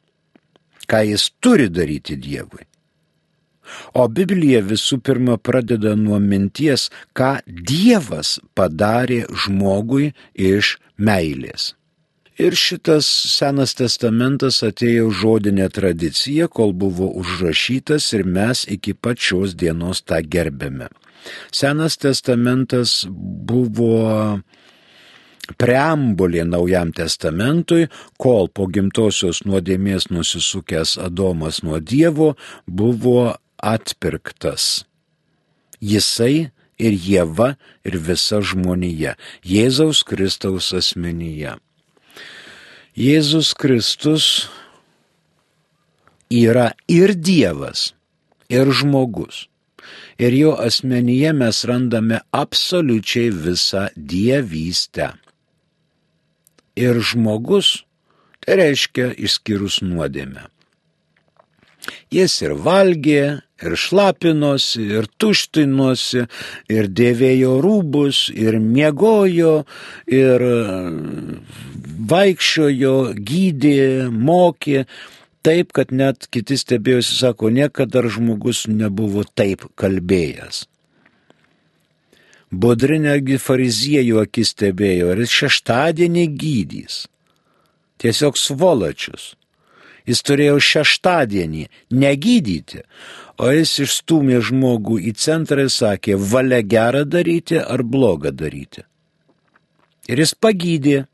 ką 0.90 1.04
jis 1.12 1.30
turi 1.40 1.70
daryti 1.70 2.18
Dievui. 2.20 2.66
O 3.94 4.08
Biblija 4.08 4.62
visų 4.66 5.00
pirma 5.06 5.38
pradeda 5.38 5.96
nuo 6.00 6.20
minties, 6.20 6.90
ką 7.18 7.38
Dievas 7.46 8.38
padarė 8.58 9.24
žmogui 9.46 10.14
iš 10.34 10.78
meilės. 10.98 11.74
Ir 12.36 12.52
šitas 12.60 13.08
Senas 13.32 13.72
testamentas 13.80 14.58
atėjo 14.68 15.08
žodinė 15.16 15.70
tradicija, 15.72 16.50
kol 16.52 16.74
buvo 16.76 17.08
užrašytas 17.22 18.10
ir 18.18 18.26
mes 18.28 18.66
iki 18.68 18.92
pačios 18.94 19.56
dienos 19.56 20.04
tą 20.04 20.20
gerbėme. 20.20 20.90
Senas 21.56 21.96
testamentas 21.98 23.06
buvo 23.08 24.42
preambulė 25.62 26.44
naujam 26.50 26.92
testamentui, 26.96 27.88
kol 28.20 28.50
po 28.52 28.68
gimtosios 28.68 29.46
nuodėmės 29.48 30.10
nusisukęs 30.12 30.98
Adomas 31.08 31.62
nuo 31.64 31.80
Dievo 31.80 32.34
buvo 32.68 33.36
atpirktas. 33.66 34.86
Jisai 35.82 36.52
ir 36.78 36.94
Jėva 36.94 37.56
ir 37.88 37.98
visa 38.08 38.42
žmonija 38.44 39.16
Jėzaus 39.44 40.04
Kristaus 40.08 40.72
asmenyje. 40.76 41.56
Jėzus 42.96 43.52
Kristus 43.60 44.48
yra 46.32 46.72
ir 46.88 47.12
Dievas, 47.16 47.92
ir 48.50 48.72
žmogus. 48.72 49.48
Ir 50.18 50.32
jo 50.32 50.54
asmenyje 50.56 51.34
mes 51.36 51.58
randame 51.68 52.22
absoliučiai 52.32 53.34
visą 53.36 53.90
dievystę. 53.96 55.12
Ir 56.80 57.00
žmogus, 57.04 57.84
tai 58.40 58.56
reiškia 58.62 59.12
išskyrus 59.20 59.82
nuodėmę. 59.84 60.48
Jis 62.16 62.40
ir 62.48 62.56
valgė, 62.56 63.45
ir 63.64 63.76
šlapinosi, 63.80 64.84
ir 65.00 65.08
tuštinosi, 65.22 66.26
ir 66.72 66.90
dėvėjo 66.92 67.56
rūbus, 67.64 68.28
ir 68.36 68.60
miegojo, 68.60 69.64
ir 70.12 70.46
vaikščiojo, 72.12 72.96
gydė, 73.16 73.80
mokė, 74.12 74.86
taip, 75.46 75.74
kad 75.78 75.94
net 75.96 76.28
kiti 76.34 76.58
stebėjosi, 76.60 77.20
sako, 77.22 77.52
niekada 77.54 78.04
žmogus 78.10 78.66
nebuvo 78.68 79.24
taip 79.24 79.68
kalbėjęs. 79.80 80.66
Bodrinėgi 82.56 83.40
fariziejų 83.42 84.22
akis 84.22 84.54
stebėjo, 84.54 85.12
ir 85.14 85.24
jis 85.26 85.34
šeštadienį 85.42 86.28
gydys. 86.40 87.02
Tiesiog 88.00 88.38
svolačius. 88.40 89.34
Jis 90.06 90.22
turėjo 90.22 90.60
šeštadienį 90.62 91.64
negydyti, 91.98 92.84
o 93.38 93.52
jis 93.52 93.74
išstumė 93.86 94.42
žmogų 94.50 95.00
į 95.10 95.16
centrą 95.20 95.68
ir 95.68 95.72
sakė, 95.74 96.16
valia 96.16 96.62
gerą 96.62 97.04
daryti 97.06 97.60
ar 97.60 97.84
blogą 97.84 98.32
daryti. 98.32 98.86
Ir 100.08 100.22
jis 100.22 100.36
pagydė 100.38 101.06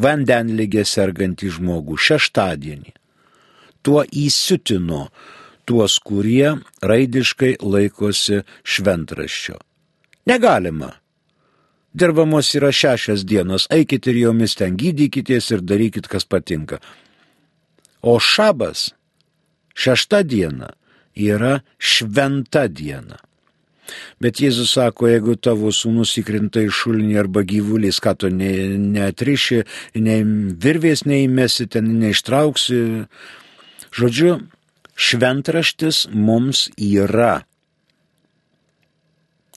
vandenligę 0.00 0.84
sergantį 0.86 1.50
žmogų 1.58 1.98
šeštadienį 1.98 2.98
tuo 3.82 4.04
įsiutino 4.04 5.08
tuos, 5.68 5.98
kurie 6.04 6.56
raidiškai 6.82 7.58
laikosi 7.60 8.42
šventraščio. 8.64 9.58
Negalima. 10.28 10.92
Dirbamos 11.98 12.52
yra 12.56 12.70
šešias 12.72 13.24
dienos, 13.24 13.66
eikit 13.72 14.06
ir 14.10 14.18
jomis 14.22 14.54
ten 14.60 14.76
gydykitės 14.78 15.50
ir 15.54 15.64
darykit, 15.64 16.08
kas 16.08 16.28
patinka. 16.28 16.82
O 18.04 18.18
šabas, 18.20 18.90
šešta 19.74 20.22
diena, 20.22 20.74
yra 21.18 21.58
šventa 21.78 22.68
diena. 22.68 23.18
Bet 24.20 24.42
Jėzus 24.42 24.74
sako, 24.76 25.08
jeigu 25.08 25.34
tavo 25.40 25.70
sūnus 25.72 26.12
įkrinta 26.20 26.60
į 26.60 26.72
šulinį 26.76 27.14
arba 27.22 27.40
gyvulys, 27.48 28.02
ką 28.04 28.12
tu 28.20 28.28
ne, 28.28 28.52
neatriši, 28.76 29.62
nei 30.04 30.24
virvės 30.60 31.06
neįmesi, 31.08 31.70
ten 31.72 31.94
neištrauksi, 32.02 32.82
Žodžiu, 33.94 34.34
šventraštis 34.94 36.06
mums 36.12 36.68
yra 36.76 37.42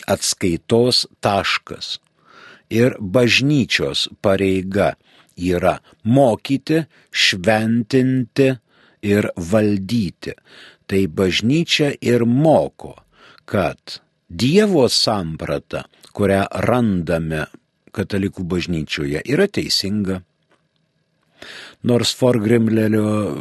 atskaitos 0.07 1.05
taškas 1.21 1.97
ir 2.71 2.95
bažnyčios 2.99 4.07
pareiga 4.23 4.93
yra 5.35 5.77
mokyti, 6.03 6.85
šventinti 7.11 8.47
ir 9.03 9.29
valdyti. 9.35 10.35
Tai 10.91 11.05
bažnyčia 11.07 11.93
ir 12.03 12.25
moko, 12.27 12.97
kad 13.47 14.01
Dievo 14.31 14.85
samprata, 14.91 15.85
kurią 16.15 16.45
randame 16.67 17.45
katalikų 17.95 18.43
bažnyčioje, 18.47 19.23
yra 19.27 19.47
teisinga 19.51 20.21
nors 21.83 22.13
Forgrimlelio 22.15 23.37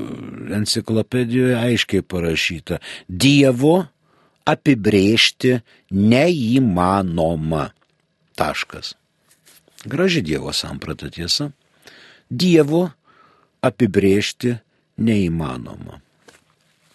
enciklopedijoje 0.57 1.57
aiškiai 1.59 2.03
parašyta, 2.03 2.81
Dievo 3.07 3.85
apibrėžti 4.49 5.59
neįmanoma. 5.95 7.69
Taškas. 8.41 8.95
Graži 9.85 10.25
Dievo 10.25 10.53
samprata 10.57 11.11
tiesa. 11.13 11.51
Dievo 12.31 12.87
apibrėžti 13.65 14.57
neįmanoma. 15.01 16.01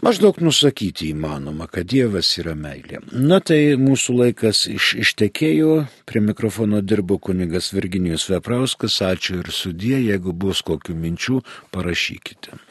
Maždaug 0.04 0.42
nusakyti 0.44 1.08
įmanoma, 1.14 1.70
kad 1.72 1.88
Dievas 1.88 2.34
yra 2.42 2.52
meilė. 2.60 3.00
Na 3.16 3.40
tai 3.40 3.78
mūsų 3.80 4.18
laikas 4.20 4.66
iš, 4.68 4.92
ištekėjo, 5.06 5.86
prie 6.10 6.22
mikrofono 6.22 6.82
dirbo 6.84 7.16
kunigas 7.16 7.72
Virginijus 7.72 8.28
Veprauskas, 8.34 9.00
ačiū 9.08 9.40
ir 9.40 9.52
sudė, 9.56 9.96
jeigu 10.04 10.36
bus 10.36 10.66
kokių 10.68 10.98
minčių, 11.00 11.40
parašykite. 11.72 12.65